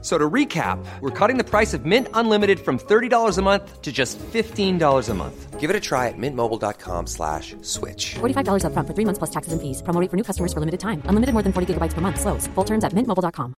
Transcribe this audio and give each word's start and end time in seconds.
So 0.00 0.16
to 0.16 0.30
recap, 0.30 0.78
we're 1.00 1.10
cutting 1.10 1.38
the 1.38 1.44
price 1.44 1.74
of 1.74 1.84
Mint 1.84 2.06
Unlimited 2.14 2.60
from 2.60 2.78
$30 2.78 3.36
a 3.36 3.42
month 3.42 3.82
to 3.82 3.90
just 3.90 4.16
$15 4.18 5.08
a 5.08 5.14
month. 5.14 5.58
Give 5.58 5.70
it 5.70 5.74
a 5.74 5.80
try 5.80 6.06
at 6.06 6.14
mintmobile.com 6.16 7.08
slash 7.08 7.56
switch. 7.62 8.14
$45 8.20 8.64
up 8.64 8.72
front 8.74 8.86
for 8.86 8.94
three 8.94 9.04
months 9.04 9.18
plus 9.18 9.30
taxes 9.30 9.52
and 9.52 9.60
fees. 9.60 9.82
Promo 9.82 10.00
rate 10.00 10.08
for 10.08 10.16
new 10.16 10.22
customers 10.22 10.52
for 10.52 10.60
limited 10.60 10.78
time. 10.78 11.02
Unlimited 11.06 11.32
more 11.32 11.42
than 11.42 11.52
40 11.52 11.74
gigabytes 11.74 11.94
per 11.94 12.00
month. 12.00 12.20
Slows. 12.20 12.46
Full 12.54 12.64
terms 12.64 12.84
at 12.84 12.92
mintmobile.com. 12.92 13.54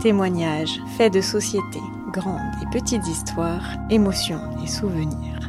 Témoignages, 0.00 0.80
faits 0.96 1.10
de 1.10 1.20
société, 1.20 1.80
grandes 2.12 2.38
et 2.62 2.70
petites 2.70 3.06
histoires, 3.08 3.64
émotions 3.90 4.40
et 4.62 4.68
souvenirs. 4.68 5.40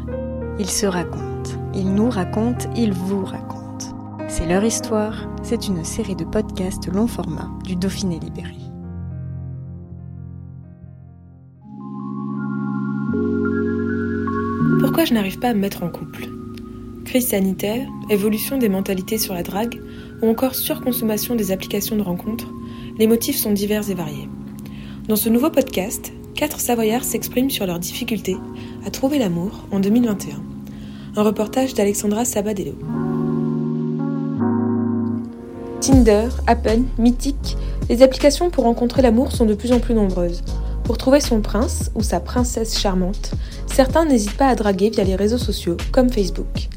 Ils 0.58 0.70
se 0.70 0.88
racontent, 0.88 1.52
ils 1.76 1.94
nous 1.94 2.10
racontent, 2.10 2.68
ils 2.76 2.92
vous 2.92 3.26
racontent. 3.26 3.69
C'est 4.40 4.48
leur 4.48 4.64
histoire, 4.64 5.28
c'est 5.44 5.68
une 5.68 5.84
série 5.84 6.16
de 6.16 6.24
podcasts 6.24 6.88
long 6.88 7.08
format 7.08 7.52
du 7.66 7.76
Dauphiné 7.76 8.20
Libéré. 8.20 8.56
Pourquoi 14.80 15.04
je 15.04 15.14
n'arrive 15.14 15.40
pas 15.40 15.50
à 15.50 15.54
me 15.54 15.60
mettre 15.60 15.84
en 15.84 15.90
couple? 15.90 16.30
Crise 17.04 17.28
sanitaire, 17.28 17.86
évolution 18.10 18.58
des 18.58 18.70
mentalités 18.70 19.18
sur 19.18 19.34
la 19.34 19.44
drague 19.44 19.82
ou 20.22 20.30
encore 20.30 20.56
surconsommation 20.56 21.36
des 21.36 21.52
applications 21.52 21.98
de 21.98 22.02
rencontres, 22.02 22.48
les 22.98 23.08
motifs 23.08 23.38
sont 23.38 23.52
divers 23.52 23.90
et 23.90 23.94
variés. 23.94 24.30
Dans 25.10 25.18
ce 25.18 25.28
nouveau 25.28 25.50
podcast, 25.50 26.14
quatre 26.34 26.62
Savoyards 26.62 27.04
s'expriment 27.04 27.50
sur 27.50 27.66
leurs 27.66 27.80
difficultés 27.80 28.38
à 28.86 28.90
trouver 28.90 29.20
l'amour 29.20 29.68
en 29.72 29.82
2021. 29.82 30.42
Un 31.18 31.24
reportage 31.24 31.74
d'Alexandra 31.74 32.24
Sabadello. 32.24 32.76
Tinder, 35.90 36.30
Appen, 36.46 36.84
Mythique, 37.00 37.58
les 37.90 38.04
applications 38.04 38.52
pour 38.52 38.66
rencontrer 38.66 39.02
l'amour 39.02 39.32
sont 39.32 39.48
de 39.48 39.56
plus 39.56 39.72
en 39.72 39.80
plus 39.80 39.96
nombreuses. 39.96 40.44
Pour 40.84 41.00
trouver 41.00 41.20
son 41.20 41.42
prince 41.42 41.90
ou 41.96 42.04
sa 42.04 42.20
princesse 42.20 42.78
charmante, 42.78 43.32
certains 43.66 44.06
n'hésitent 44.06 44.38
pas 44.38 44.50
à 44.50 44.54
draguer 44.54 44.92
via 44.92 45.04
les 45.04 45.16
réseaux 45.16 45.40
sociaux 45.40 45.78
comme 45.92 46.12
Facebook. 46.12 46.70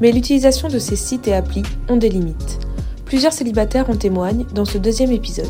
Mais 0.00 0.12
l'utilisation 0.12 0.68
de 0.68 0.78
ces 0.78 0.94
sites 0.94 1.26
et 1.26 1.34
applis 1.34 1.64
ont 1.88 1.96
des 1.96 2.10
limites. 2.10 2.60
Plusieurs 3.06 3.32
célibataires 3.32 3.90
en 3.90 3.96
témoignent 3.96 4.46
dans 4.54 4.64
ce 4.64 4.78
deuxième 4.78 5.10
épisode. 5.10 5.48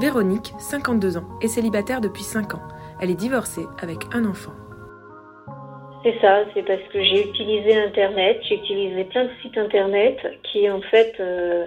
Véronique, 0.00 0.52
52 0.58 1.16
ans, 1.16 1.28
est 1.42 1.46
célibataire 1.46 2.00
depuis 2.00 2.24
5 2.24 2.54
ans. 2.54 2.62
Elle 3.00 3.10
est 3.10 3.14
divorcée 3.14 3.66
avec 3.80 3.98
un 4.12 4.24
enfant. 4.24 4.50
C'est 6.06 6.20
ça, 6.20 6.44
c'est 6.54 6.62
parce 6.62 6.82
que 6.92 7.02
j'ai 7.02 7.22
utilisé 7.22 7.74
Internet, 7.74 8.38
j'ai 8.48 8.54
utilisé 8.54 9.02
plein 9.02 9.24
de 9.24 9.30
sites 9.42 9.58
Internet 9.58 10.14
qui 10.44 10.70
en 10.70 10.80
fait 10.80 11.10
euh, 11.18 11.66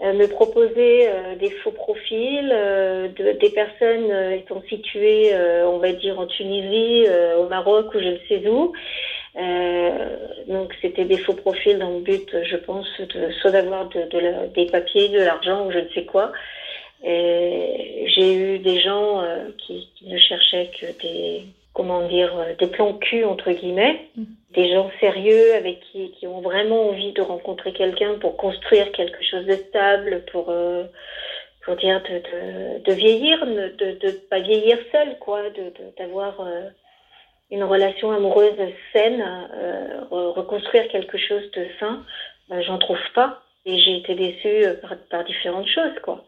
euh, 0.00 0.12
me 0.12 0.28
proposaient 0.28 1.08
euh, 1.08 1.34
des 1.34 1.50
faux 1.50 1.72
profils, 1.72 2.50
de, 2.50 3.32
des 3.32 3.50
personnes 3.50 4.12
étant 4.30 4.62
situées, 4.68 5.34
on 5.66 5.78
va 5.78 5.90
dire, 5.92 6.20
en 6.20 6.26
Tunisie, 6.26 7.08
au 7.36 7.48
Maroc 7.48 7.92
ou 7.94 7.98
je 7.98 8.10
ne 8.10 8.18
sais 8.28 8.46
où. 8.46 8.72
donc 10.46 10.72
c'était 10.80 11.04
des 11.04 11.18
faux 11.18 11.34
profils 11.34 11.76
dans 11.76 11.94
le 11.96 12.00
but, 12.00 12.44
je 12.44 12.56
pense, 12.56 12.86
soit 13.40 13.50
d'avoir 13.50 13.86
de, 13.86 14.46
des 14.54 14.66
papiers, 14.66 15.08
de 15.08 15.18
l'argent 15.18 15.66
ou 15.66 15.72
je 15.72 15.78
ne 15.78 15.88
sais 15.88 16.04
quoi. 16.04 16.30
J'ai 17.02 18.34
eu 18.34 18.60
des 18.60 18.80
gens 18.80 19.24
qui 19.58 19.88
ne 20.02 20.16
cherchaient 20.16 20.70
que 20.80 20.86
des 21.02 21.44
comment 21.74 22.06
dire, 22.08 22.34
euh, 22.38 22.54
des 22.58 22.68
plans 22.68 22.94
cul, 22.94 23.24
entre 23.24 23.50
guillemets, 23.50 24.08
mm. 24.16 24.24
des 24.54 24.72
gens 24.72 24.90
sérieux 25.00 25.54
avec 25.54 25.80
qui, 25.80 26.12
qui 26.12 26.26
ont 26.26 26.40
vraiment 26.40 26.88
envie 26.88 27.12
de 27.12 27.20
rencontrer 27.20 27.72
quelqu'un 27.72 28.14
pour 28.20 28.36
construire 28.36 28.90
quelque 28.92 29.22
chose 29.22 29.44
de 29.44 29.56
stable, 29.68 30.24
pour, 30.32 30.46
euh, 30.48 30.84
pour 31.64 31.76
dire 31.76 32.00
de, 32.02 32.78
de, 32.78 32.84
de 32.84 32.92
vieillir, 32.92 33.44
de 33.44 34.06
ne 34.06 34.10
pas 34.30 34.40
vieillir 34.40 34.78
seul, 34.92 35.18
quoi, 35.18 35.42
d'avoir 35.98 36.44
de, 36.44 36.48
euh, 36.48 36.70
une 37.50 37.64
relation 37.64 38.12
amoureuse 38.12 38.56
saine, 38.92 39.22
euh, 39.54 40.00
reconstruire 40.10 40.88
quelque 40.88 41.18
chose 41.18 41.50
de 41.52 41.66
sain, 41.80 42.04
ben, 42.48 42.62
j'en 42.62 42.78
trouve 42.78 42.98
pas. 43.14 43.42
Et 43.66 43.78
j'ai 43.78 43.96
été 43.96 44.14
déçue 44.14 44.78
par, 44.82 44.94
par 45.10 45.24
différentes 45.24 45.68
choses, 45.68 45.98
quoi. 46.02 46.22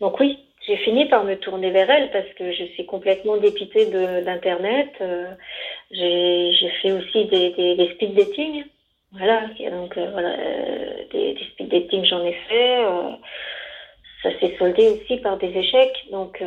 Donc 0.00 0.18
oui, 0.20 0.38
j'ai 0.66 0.76
fini 0.78 1.06
par 1.06 1.24
me 1.24 1.36
tourner 1.36 1.70
vers 1.70 1.90
elle 1.90 2.10
parce 2.12 2.28
que 2.38 2.52
je 2.52 2.64
suis 2.74 2.86
complètement 2.86 3.36
dépitée 3.36 3.86
d'Internet. 3.86 4.90
Euh, 5.00 5.34
j'ai 5.90 6.70
fait 6.82 6.92
aussi 6.92 7.24
des, 7.26 7.50
des, 7.50 7.76
des, 7.76 7.94
speed 7.94 8.14
dating. 8.14 8.64
Voilà, 9.12 9.42
donc 9.70 9.96
euh, 9.98 10.10
voilà, 10.12 10.38
euh, 10.38 11.04
des, 11.12 11.34
des, 11.34 11.44
speed 11.52 11.68
dating 11.68 12.04
j'en 12.04 12.24
ai 12.24 12.32
fait. 12.48 12.84
ça 14.22 14.30
s'est 14.38 14.56
soldé 14.58 14.88
aussi 14.88 15.16
par 15.18 15.36
des 15.38 15.48
échecs. 15.48 16.06
Donc. 16.10 16.42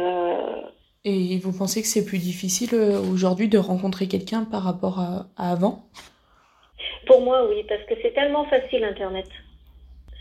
Et 1.08 1.38
vous 1.38 1.56
pensez 1.56 1.82
que 1.82 1.88
c'est 1.88 2.06
plus 2.06 2.18
difficile 2.18 2.74
aujourd'hui 2.74 3.48
de 3.48 3.58
rencontrer 3.58 4.08
quelqu'un 4.08 4.46
par 4.46 4.64
rapport 4.64 5.00
à, 5.00 5.28
à 5.38 5.52
avant? 5.52 5.84
Pour 7.06 7.22
moi, 7.22 7.48
oui, 7.48 7.64
parce 7.68 7.84
que 7.84 7.94
c'est 8.02 8.14
tellement 8.14 8.46
facile 8.46 8.84
Internet 8.84 9.28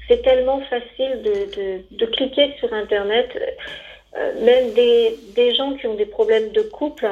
c'est 0.09 0.22
tellement 0.22 0.60
facile 0.62 1.22
de, 1.22 1.97
de, 1.97 2.06
cliquer 2.06 2.54
sur 2.59 2.72
Internet. 2.72 3.31
Euh, 4.16 4.44
même 4.44 4.72
des, 4.75 5.16
des, 5.34 5.54
gens 5.54 5.75
qui 5.75 5.87
ont 5.87 5.94
des 5.94 6.06
problèmes 6.06 6.50
de 6.53 6.62
couple, 6.62 7.09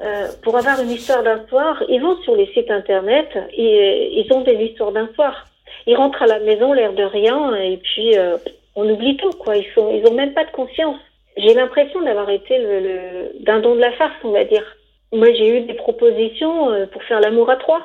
euh, 0.00 0.28
pour 0.42 0.56
avoir 0.56 0.80
une 0.80 0.90
histoire 0.90 1.22
d'un 1.22 1.46
soir, 1.48 1.82
ils 1.88 2.00
vont 2.00 2.20
sur 2.22 2.34
les 2.34 2.46
sites 2.52 2.70
Internet 2.70 3.28
et 3.52 4.20
ils 4.20 4.32
ont 4.32 4.40
des 4.40 4.54
histoires 4.54 4.92
d'un 4.92 5.08
soir. 5.14 5.46
Ils 5.86 5.96
rentrent 5.96 6.22
à 6.22 6.26
la 6.26 6.38
maison, 6.40 6.72
l'air 6.72 6.92
de 6.92 7.02
rien, 7.02 7.54
et 7.54 7.76
puis 7.76 8.16
euh, 8.16 8.36
on 8.76 8.88
oublie 8.88 9.16
tout, 9.16 9.30
quoi. 9.32 9.56
Ils 9.56 9.66
sont, 9.74 9.92
ils 9.92 10.14
même 10.14 10.32
pas 10.32 10.44
de 10.44 10.50
conscience. 10.50 10.98
J'ai 11.36 11.54
l'impression 11.54 12.02
d'avoir 12.02 12.30
été 12.30 12.58
le, 12.58 12.80
le 12.80 13.44
d'un 13.44 13.60
don 13.60 13.74
de 13.74 13.80
la 13.80 13.92
farce, 13.92 14.16
on 14.24 14.30
va 14.30 14.44
dire. 14.44 14.64
Moi, 15.12 15.32
j'ai 15.34 15.58
eu 15.58 15.60
des 15.62 15.74
propositions 15.74 16.70
euh, 16.70 16.86
pour 16.86 17.02
faire 17.04 17.20
l'amour 17.20 17.50
à 17.50 17.56
trois. 17.56 17.82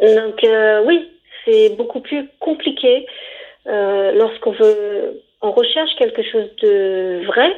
Donc 0.00 0.44
euh, 0.44 0.82
oui, 0.84 1.08
c'est 1.44 1.70
beaucoup 1.70 2.00
plus 2.00 2.28
compliqué. 2.40 3.06
Euh, 3.68 4.12
lorsqu'on 4.12 4.52
veut, 4.52 5.22
on 5.42 5.52
recherche 5.52 5.94
quelque 5.98 6.22
chose 6.22 6.48
de 6.62 7.24
vrai, 7.26 7.50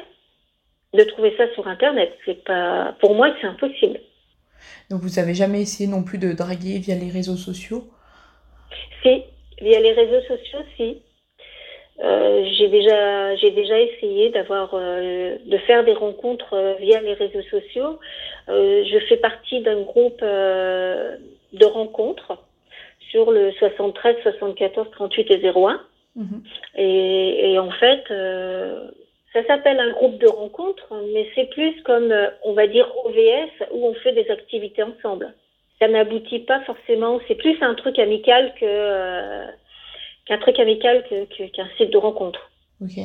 de 0.94 1.02
trouver 1.04 1.34
ça 1.36 1.52
sur 1.54 1.68
Internet. 1.68 2.12
C'est 2.24 2.42
pas, 2.44 2.96
pour 3.00 3.14
moi, 3.14 3.34
c'est 3.40 3.46
impossible. 3.46 4.00
Donc 4.90 5.00
vous 5.02 5.18
avez 5.18 5.34
jamais 5.34 5.60
essayé 5.60 5.88
non 5.88 6.02
plus 6.02 6.18
de 6.18 6.32
draguer 6.32 6.78
via 6.78 6.94
les 6.94 7.10
réseaux 7.10 7.36
sociaux? 7.36 7.84
Si, 9.02 9.22
via 9.60 9.80
les 9.80 9.92
réseaux 9.92 10.22
sociaux, 10.22 10.60
si. 10.76 11.02
Euh, 12.00 12.44
j'ai 12.56 12.68
déjà, 12.68 13.34
j'ai 13.36 13.50
déjà 13.50 13.78
essayé 13.78 14.30
d'avoir, 14.30 14.70
euh, 14.74 15.36
de 15.44 15.58
faire 15.58 15.84
des 15.84 15.94
rencontres 15.94 16.54
euh, 16.54 16.74
via 16.80 17.00
les 17.00 17.14
réseaux 17.14 17.42
sociaux. 17.50 17.98
Je 18.46 18.98
fais 19.08 19.16
partie 19.16 19.60
d'un 19.60 19.82
groupe 19.82 20.22
de 20.22 21.64
rencontres 21.66 22.38
sur 23.10 23.30
le 23.30 23.52
73, 23.52 24.16
74, 24.22 24.90
38 24.92 25.30
et 25.30 25.50
01. 25.50 25.80
Mhm. 26.18 26.42
Et, 26.76 27.58
en 27.58 27.70
fait, 27.70 28.04
euh, 28.10 28.90
ça 29.32 29.46
s'appelle 29.46 29.78
un 29.78 29.92
groupe 29.92 30.18
de 30.18 30.26
rencontres, 30.26 30.92
mais 31.14 31.28
c'est 31.34 31.48
plus 31.50 31.80
comme, 31.82 32.10
euh, 32.10 32.28
on 32.44 32.52
va 32.52 32.66
dire, 32.66 32.90
OVS, 33.04 33.50
où 33.72 33.86
on 33.86 33.94
fait 33.94 34.12
des 34.12 34.28
activités 34.30 34.82
ensemble. 34.82 35.32
Ça 35.78 35.86
n'aboutit 35.86 36.40
pas 36.40 36.60
forcément, 36.64 37.20
c'est 37.28 37.36
plus 37.36 37.56
un 37.62 37.74
truc 37.76 38.00
amical 38.00 38.52
euh, 38.62 39.46
qu'un 40.26 40.38
truc 40.38 40.58
amical 40.58 41.04
qu'un 41.08 41.68
site 41.76 41.90
de 41.90 41.98
rencontre. 41.98 42.50
Ok. 42.82 42.98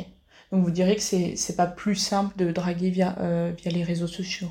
Donc 0.51 0.63
vous 0.63 0.71
direz 0.71 0.95
que 0.95 1.01
c'est 1.01 1.36
c'est 1.36 1.56
pas 1.56 1.68
plus 1.68 1.95
simple 1.95 2.36
de 2.38 2.51
draguer 2.51 2.89
via 2.89 3.15
via 3.57 3.71
les 3.71 3.83
réseaux 3.83 4.07
sociaux. 4.07 4.50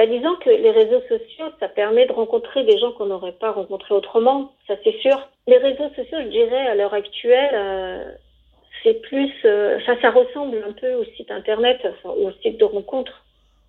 Bah, 0.00 0.06
disons 0.06 0.34
que 0.36 0.48
les 0.48 0.70
réseaux 0.70 1.02
sociaux, 1.10 1.44
ça 1.60 1.68
permet 1.68 2.06
de 2.06 2.12
rencontrer 2.12 2.64
des 2.64 2.78
gens 2.78 2.90
qu'on 2.92 3.04
n'aurait 3.04 3.32
pas 3.32 3.52
rencontrés 3.52 3.92
autrement, 3.92 4.50
ça 4.66 4.74
c'est 4.82 4.98
sûr. 5.02 5.28
Les 5.46 5.58
réseaux 5.58 5.90
sociaux, 5.90 6.16
je 6.22 6.28
dirais, 6.28 6.68
à 6.68 6.74
l'heure 6.74 6.94
actuelle, 6.94 7.50
euh, 7.52 8.10
c'est 8.82 9.02
plus, 9.02 9.30
euh, 9.44 9.78
ça, 9.84 10.00
ça 10.00 10.10
ressemble 10.10 10.64
un 10.66 10.72
peu 10.72 10.94
au 10.94 11.04
site 11.04 11.30
internet, 11.30 11.80
enfin, 11.84 12.14
au 12.14 12.32
site 12.42 12.56
de 12.56 12.64
rencontre. 12.64 13.26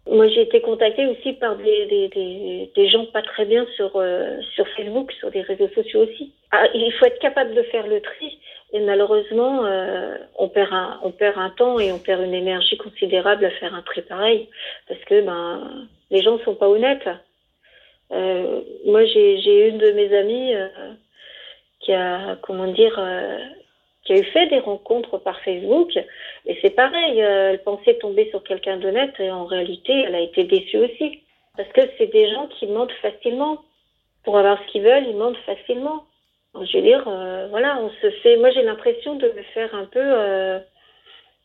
Moi, 0.09 0.29
j'ai 0.29 0.43
été 0.43 0.61
contactée 0.61 1.05
aussi 1.05 1.33
par 1.33 1.57
des, 1.57 2.69
des, 2.73 2.87
gens 2.87 3.07
pas 3.07 3.23
très 3.23 3.43
bien 3.43 3.65
sur, 3.75 3.97
euh, 3.97 4.39
sur 4.55 4.65
Facebook, 4.69 5.11
sur 5.11 5.31
des 5.31 5.41
réseaux 5.41 5.67
sociaux 5.75 6.03
aussi. 6.03 6.31
Ah, 6.53 6.65
il 6.73 6.93
faut 6.93 7.07
être 7.07 7.19
capable 7.19 7.53
de 7.55 7.63
faire 7.63 7.87
le 7.87 7.99
tri 7.99 8.39
Et 8.71 8.79
malheureusement, 8.79 9.65
on, 10.37 10.47
perd 10.47 10.71
un, 10.71 10.97
on 11.03 11.11
perd 11.11 11.37
un 11.37 11.49
temps 11.49 11.77
et 11.77 11.91
on 11.91 11.99
perd 11.99 12.23
une 12.23 12.33
énergie 12.33 12.77
considérable 12.77 13.43
à 13.43 13.51
faire 13.51 13.75
un 13.75 13.81
tri 13.81 14.01
pareil. 14.01 14.47
Parce 14.87 15.01
que 15.01 15.19
ben, 15.19 15.87
les 16.11 16.21
gens 16.21 16.37
sont 16.39 16.55
pas 16.55 16.69
honnêtes. 16.69 17.09
Euh, 18.11 18.61
moi, 18.85 19.05
j'ai 19.05 19.69
une 19.69 19.77
de 19.77 19.91
mes 19.91 20.15
amies 20.15 20.53
euh, 20.53 20.67
qui 21.79 21.93
a, 21.93 22.35
comment 22.41 22.67
dire, 22.67 22.95
euh, 22.99 23.39
qui 24.03 24.13
a 24.13 24.17
eu 24.17 24.23
fait 24.25 24.47
des 24.47 24.59
rencontres 24.59 25.17
par 25.17 25.39
Facebook. 25.41 25.97
Et 26.45 26.57
c'est 26.61 26.75
pareil, 26.75 27.19
elle 27.19 27.63
pensait 27.63 27.95
tomber 27.95 28.29
sur 28.29 28.43
quelqu'un 28.43 28.77
d'honnête 28.77 29.13
et 29.19 29.31
en 29.31 29.45
réalité, 29.45 29.93
elle 29.93 30.15
a 30.15 30.19
été 30.19 30.43
déçue 30.43 30.77
aussi. 30.77 31.23
Parce 31.55 31.69
que 31.69 31.81
c'est 31.97 32.07
des 32.07 32.29
gens 32.29 32.47
qui 32.47 32.67
mentent 32.67 32.93
facilement. 33.01 33.61
Pour 34.23 34.37
avoir 34.37 34.61
ce 34.61 34.71
qu'ils 34.71 34.83
veulent, 34.83 35.07
ils 35.07 35.17
mentent 35.17 35.37
facilement. 35.47 36.05
je 36.53 36.77
veux 36.77 36.83
dire, 36.83 37.03
voilà, 37.49 37.79
on 37.81 37.89
se 38.01 38.11
fait. 38.21 38.37
Moi, 38.37 38.51
j'ai 38.51 38.61
l'impression 38.61 39.15
de 39.15 39.27
me 39.27 39.41
faire 39.53 39.73
un 39.73 39.85
peu 39.85 40.59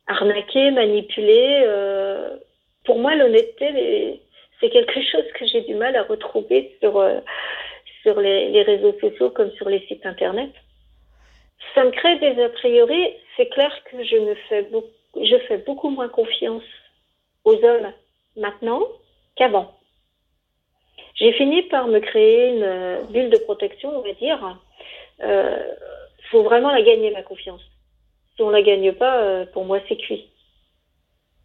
arnaquer, 0.07 0.71
manipuler. 0.73 1.67
Pour 2.85 2.99
moi, 2.99 3.15
l'honnêteté, 3.15 4.21
c'est 4.61 4.71
quelque 4.71 5.01
chose 5.03 5.25
que 5.35 5.47
j'ai 5.47 5.63
du 5.63 5.75
mal 5.75 5.97
à 5.97 6.03
retrouver 6.03 6.77
sur, 6.81 7.05
sur 8.03 8.21
les, 8.21 8.49
les 8.51 8.63
réseaux 8.63 8.99
sociaux 9.01 9.31
comme 9.31 9.51
sur 9.53 9.69
les 9.69 9.81
sites 9.87 10.07
internet. 10.07 10.51
Ça 11.75 11.85
me 11.85 11.91
crée 11.91 12.19
des 12.19 12.43
a 12.43 12.49
priori. 12.49 13.15
C'est 13.37 13.49
clair 13.49 13.73
que 13.91 14.03
je 14.03 14.17
me 14.17 14.35
fais 14.49 14.63
beaucoup, 14.63 14.89
je 15.17 15.39
fais 15.47 15.59
beaucoup 15.59 15.91
moins 15.91 16.09
confiance 16.09 16.65
aux 17.45 17.63
hommes 17.65 17.93
maintenant 18.37 18.83
qu'avant. 19.37 19.77
J'ai 21.15 21.33
fini 21.33 21.63
par 21.63 21.87
me 21.89 22.01
créer 22.01 22.49
une 22.51 22.63
euh, 22.63 23.03
bulle 23.11 23.31
de 23.31 23.39
protection, 23.39 23.97
on 23.97 24.03
va 24.03 24.13
dire. 24.13 24.59
Il 25.19 25.25
euh, 25.25 25.75
faut 26.31 26.43
vraiment 26.43 26.71
la 26.71 26.83
gagner, 26.83 27.11
ma 27.11 27.23
confiance. 27.23 27.63
Si 28.35 28.43
on 28.43 28.51
la 28.51 28.61
gagne 28.61 28.93
pas, 28.93 29.23
euh, 29.23 29.47
pour 29.47 29.65
moi, 29.65 29.81
c'est 29.89 29.97
cuit. 29.97 30.29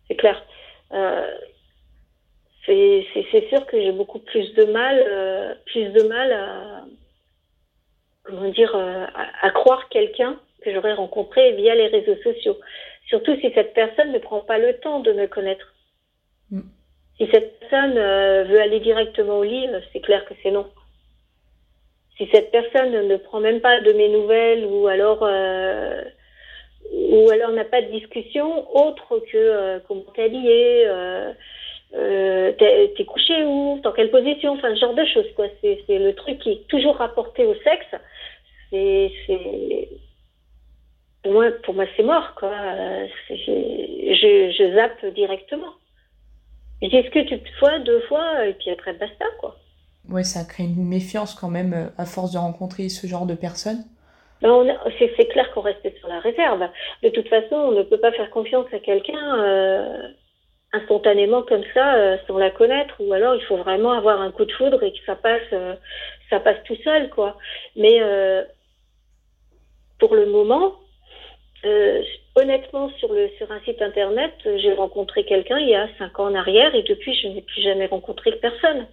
C'est 0.08 0.16
clair. 0.16 0.44
Euh, 0.92 1.38
c'est 2.66 3.48
sûr 3.50 3.66
que 3.66 3.82
j'ai 3.82 3.92
beaucoup 3.92 4.20
plus 4.20 4.54
de 4.54 4.66
mal, 4.66 5.58
plus 5.66 5.86
de 5.90 6.04
mal 6.04 6.32
à, 6.32 6.86
comment 8.24 8.50
dire, 8.50 8.76
à, 8.76 9.50
croire 9.52 9.90
quelqu'un 9.90 10.40
que 10.62 10.74
j'aurais 10.74 10.94
rencontré 10.94 11.54
via 11.54 11.76
les 11.76 11.88
réseaux 11.88 12.22
sociaux. 12.24 12.58
Surtout 13.08 13.36
si 13.42 13.52
cette 13.54 13.74
personne 13.74 14.12
ne 14.12 14.20
prend 14.20 14.42
pas 14.42 14.58
le 14.58 14.78
temps 14.78 15.00
de 15.00 15.12
me 15.12 15.28
connaître. 15.28 15.74
Mm. 16.50 16.62
Si 17.18 17.28
cette 17.32 17.60
personne 17.60 17.98
euh, 17.98 18.46
veut 18.46 18.60
aller 18.62 18.80
directement 18.80 19.40
au 19.40 19.44
lit, 19.44 19.68
euh, 19.68 19.80
c'est 19.92 20.00
clair 20.00 20.26
que 20.26 20.34
c'est 20.42 20.52
non. 20.52 20.68
Si 22.18 22.28
cette 22.32 22.52
personne 22.52 23.08
ne 23.08 23.18
prend 23.18 23.40
même 23.40 23.62
pas 23.62 23.82
de 23.82 23.92
mes 23.94 24.10
nouvelles 24.10 24.66
ou 24.66 24.88
alors 24.88 25.20
euh, 25.24 26.04
ou 26.92 27.30
alors 27.30 27.52
n'a 27.52 27.66
pas 27.66 27.82
de 27.82 27.92
discussion 27.92 28.76
autre 28.76 29.20
que 29.32 29.80
comment 29.88 30.04
t'es 30.14 30.30
habillé, 31.94 32.94
t'es 32.96 33.06
couché 33.06 33.44
où, 33.44 33.80
dans 33.84 33.92
quelle 33.92 34.12
position, 34.12 34.54
enfin 34.54 34.74
ce 34.74 34.80
genre 34.80 34.96
de 34.96 35.06
choses 35.06 35.32
quoi. 35.36 35.48
C'est 35.62 35.84
le 35.90 36.14
truc 36.14 36.40
qui 36.40 36.52
est 36.52 36.68
toujours 36.68 36.98
rapporté 36.98 37.46
au 37.46 37.56
sexe. 37.56 37.96
C'est 38.70 39.90
pour 41.24 41.34
moi 41.34 41.52
pour 41.64 41.74
moi 41.74 41.86
c'est 41.96 42.04
mort 42.04 42.36
quoi. 42.36 42.52
Je, 43.30 44.52
je 44.58 44.76
zappe 44.76 45.06
directement. 45.14 45.74
Je 46.82 46.88
discute 46.88 47.30
une 47.30 47.42
fois, 47.60 47.80
deux 47.80 48.02
fois, 48.02 48.46
et 48.46 48.54
puis 48.54 48.72
après, 48.72 48.94
basta, 48.94 49.26
quoi. 49.40 49.56
Ouais, 50.10 50.24
ça 50.24 50.44
crée 50.44 50.64
une 50.64 50.88
méfiance 50.88 51.36
quand 51.36 51.50
même 51.50 51.74
euh, 51.74 51.90
à 51.98 52.06
force 52.06 52.32
de 52.32 52.40
rencontrer 52.40 52.90
ce 52.90 53.06
genre 53.06 53.26
de 53.26 53.36
personnes. 53.36 53.84
C'est 54.42 55.28
clair 55.28 55.52
qu'on 55.54 55.62
reste 55.62 55.88
sur 56.00 56.08
la 56.08 56.20
réserve. 56.20 56.68
De 57.04 57.10
toute 57.10 57.28
façon, 57.28 57.56
on 57.56 57.72
ne 57.72 57.84
peut 57.84 58.00
pas 58.00 58.12
faire 58.12 58.32
confiance 58.32 58.66
à 58.74 58.80
quelqu'un 58.80 59.40
euh, 59.40 60.08
instantanément 60.74 61.44
comme 61.44 61.64
ça, 61.74 61.96
euh, 61.96 62.18
sans 62.28 62.38
la 62.38 62.50
connaître, 62.50 62.96
ou 63.00 63.12
alors 63.14 63.36
il 63.36 63.44
faut 63.44 63.58
vraiment 63.58 63.92
avoir 63.92 64.22
un 64.22 64.32
coup 64.32 64.46
de 64.46 64.52
foudre 64.54 64.82
et 64.84 64.92
que 64.92 65.04
ça 65.06 65.16
passe, 65.16 65.42
euh, 65.54 65.76
ça 66.30 66.40
passe 66.40 66.64
tout 66.66 66.78
seul, 66.84 67.10
quoi. 67.10 67.38
Mais 67.76 68.02
euh, 68.02 68.44
pour 70.00 70.16
le 70.16 70.26
moment, 70.26 70.76
honnêtement, 72.36 72.90
sur, 72.98 73.14
le, 73.14 73.30
sur 73.38 73.52
un 73.52 73.60
site 73.62 73.82
internet, 73.82 74.34
j'ai 74.46 74.74
rencontré 74.74 75.26
quelqu'un 75.26 75.60
il 75.60 75.70
y 75.70 75.76
a 75.76 75.88
cinq 75.98 76.20
ans 76.20 76.26
en 76.26 76.36
arrière 76.36 76.74
et 76.74 76.84
depuis, 76.84 77.14
je 77.14 77.28
n'ai 77.28 77.42
plus 77.42 77.62
jamais 77.62 77.86
rencontré 77.86 78.32
personne. 78.32 78.88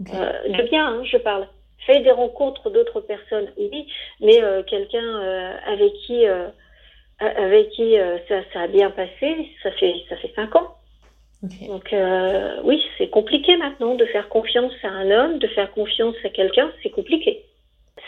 De 0.00 0.68
bien, 0.68 0.88
hein, 0.88 1.04
je 1.04 1.16
parle. 1.18 1.46
Fait 1.86 2.00
des 2.00 2.10
rencontres 2.10 2.70
d'autres 2.70 3.00
personnes, 3.00 3.52
oui, 3.56 3.86
mais 4.20 4.40
quelqu'un 4.66 5.58
avec 5.66 5.92
qui, 6.06 6.24
avec 7.26 7.70
qui 7.70 7.94
ça, 8.28 8.36
ça, 8.52 8.60
a 8.62 8.66
bien 8.66 8.90
passé, 8.90 9.48
ça 9.62 9.70
fait, 9.72 9.94
ça 10.08 10.16
fait 10.16 10.32
cinq 10.34 10.54
ans. 10.56 10.76
Donc 11.68 11.94
oui, 12.64 12.82
c'est 12.98 13.08
compliqué 13.08 13.56
maintenant 13.56 13.94
de 13.94 14.04
faire 14.06 14.28
confiance 14.28 14.72
à 14.82 14.88
un 14.88 15.10
homme, 15.10 15.38
de 15.38 15.48
faire 15.48 15.70
confiance 15.72 16.14
à 16.24 16.28
quelqu'un, 16.28 16.70
c'est 16.82 16.90
compliqué. 16.90 17.44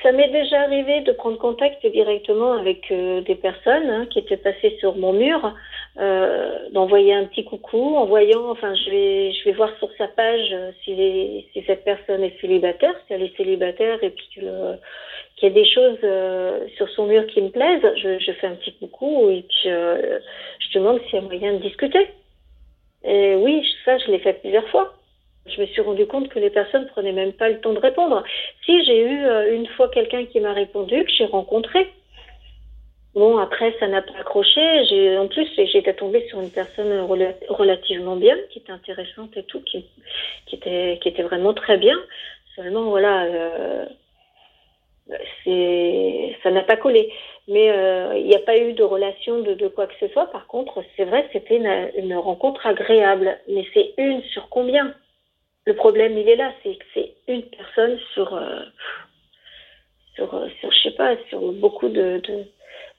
Ça 0.03 0.13
m'est 0.13 0.29
déjà 0.29 0.63
arrivé 0.63 1.03
de 1.03 1.13
prendre 1.13 1.39
contact 1.39 1.87
directement 1.87 2.53
avec 2.53 2.91
euh, 2.91 3.21
des 3.23 3.35
personnes 3.35 3.89
hein, 3.89 4.07
qui 4.11 4.19
étaient 4.19 4.37
passées 4.37 4.77
sur 4.79 4.97
mon 4.97 5.13
mur, 5.13 5.55
euh, 5.99 6.69
d'envoyer 6.73 7.15
un 7.15 7.25
petit 7.25 7.45
coucou, 7.45 7.97
en 7.97 8.07
voyant, 8.07 8.51
enfin, 8.51 8.75
je 8.75 8.91
vais, 8.91 9.33
je 9.33 9.45
vais 9.45 9.53
voir 9.53 9.71
sur 9.79 9.89
sa 9.97 10.09
page 10.09 10.49
euh, 10.53 10.73
si, 10.85 10.95
les, 10.95 11.49
si 11.53 11.63
cette 11.67 11.85
personne 11.85 12.23
est 12.23 12.39
célibataire, 12.41 12.95
si 13.07 13.13
elle 13.13 13.23
est 13.23 13.37
célibataire, 13.37 14.03
et 14.03 14.11
puis 14.11 14.41
qu'il 15.37 15.49
y 15.49 15.53
a 15.53 15.55
des 15.55 15.69
choses 15.69 15.99
euh, 16.05 16.67
sur 16.77 16.89
son 16.91 17.07
mur 17.07 17.27
qui 17.27 17.43
me 17.43 17.51
plaisent, 17.51 17.93
je, 17.97 18.19
je 18.19 18.33
fais 18.33 18.47
un 18.47 18.55
petit 18.55 18.73
coucou 18.75 19.31
et 19.31 19.43
puis 19.43 19.71
je 19.71 20.79
demande 20.79 21.01
s'il 21.05 21.15
y 21.15 21.19
a 21.19 21.21
moyen 21.23 21.55
de 21.55 21.59
discuter. 21.59 22.09
Et 23.05 23.35
oui, 23.35 23.65
ça, 23.85 23.99
je 23.99 24.11
l'ai 24.11 24.19
fait 24.19 24.41
plusieurs 24.41 24.69
fois. 24.69 24.95
Je 25.47 25.61
me 25.61 25.67
suis 25.67 25.83
rendu 25.83 26.07
compte 26.07 26.31
que 26.31 26.39
les 26.39 26.49
personnes 26.49 26.87
prenaient 26.87 27.13
même 27.13 27.35
pas 27.35 27.51
le 27.51 27.61
temps 27.61 27.75
de 27.75 27.79
répondre. 27.79 28.25
Si 28.65 28.83
j'ai 28.85 29.03
eu 29.03 29.25
euh, 29.27 29.55
une 29.55 29.67
fois 29.67 29.89
quelqu'un 29.89 30.25
qui 30.25 30.41
m'a 30.41 30.55
répondu, 30.55 31.05
que 31.05 31.11
j'ai 31.11 31.27
rencontré. 31.27 31.91
Bon, 33.15 33.37
après, 33.37 33.77
ça 33.79 33.87
n'a 33.87 34.03
pas 34.03 34.19
accroché. 34.19 35.19
En 35.19 35.29
plus, 35.29 35.47
j'étais 35.55 35.93
tombée 35.95 36.27
sur 36.29 36.41
une 36.41 36.51
personne 36.51 37.07
relativement 37.49 38.17
bien, 38.17 38.37
qui 38.51 38.59
était 38.59 38.73
intéressante 38.73 39.37
et 39.37 39.45
tout, 39.45 39.61
qui, 39.61 39.85
qui 40.47 40.57
était, 40.57 40.99
qui 41.01 41.11
était 41.11 41.23
vraiment 41.23 41.53
très 41.55 41.77
bien. 41.77 41.97
Seulement, 42.57 42.85
voilà, 42.85 43.25
euh, 43.25 43.85
ça 46.45 46.51
n'a 46.51 46.63
pas 46.63 46.77
collé. 46.77 47.13
Mais 47.49 47.71
euh, 47.71 48.17
il 48.17 48.27
n'y 48.27 48.35
a 48.35 48.41
pas 48.41 48.57
eu 48.57 48.73
de 48.73 48.83
relation 48.83 49.41
de, 49.41 49.69
quoi 49.69 49.87
que 49.87 49.95
ce 50.01 50.09
soit. 50.09 50.31
Par 50.31 50.47
contre, 50.47 50.83
c'est 50.97 51.05
vrai, 51.05 51.29
c'était 51.33 51.57
une, 51.57 52.15
rencontre 52.15 52.67
agréable. 52.67 53.39
Mais 53.49 53.67
c'est 53.75 53.95
une 53.99 54.23
sur 54.33 54.49
combien? 54.49 54.95
Le 55.67 55.75
problème, 55.75 56.17
il 56.19 56.29
est 56.29 56.37
là, 56.37 56.53
c'est 56.63 56.77
que 56.77 56.85
c'est 56.93 57.15
une 57.27 57.43
personne 57.43 57.99
sur, 58.13 58.35
euh, 58.35 58.61
euh, 60.21 60.49
sur, 60.61 60.71
je 60.71 60.79
sais 60.83 60.95
pas, 60.95 61.17
sur 61.29 61.41
beaucoup 61.53 61.89
de, 61.89 62.21
de 62.21 62.45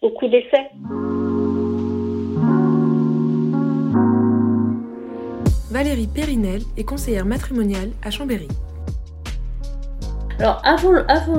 beaucoup 0.02 0.28
d'essais. 0.28 0.70
Valérie 5.72 6.08
Périnel 6.08 6.62
est 6.78 6.86
conseillère 6.86 7.26
matrimoniale 7.26 7.90
à 8.04 8.10
Chambéry. 8.10 8.48
Alors 10.40 10.62
avant, 10.66 10.92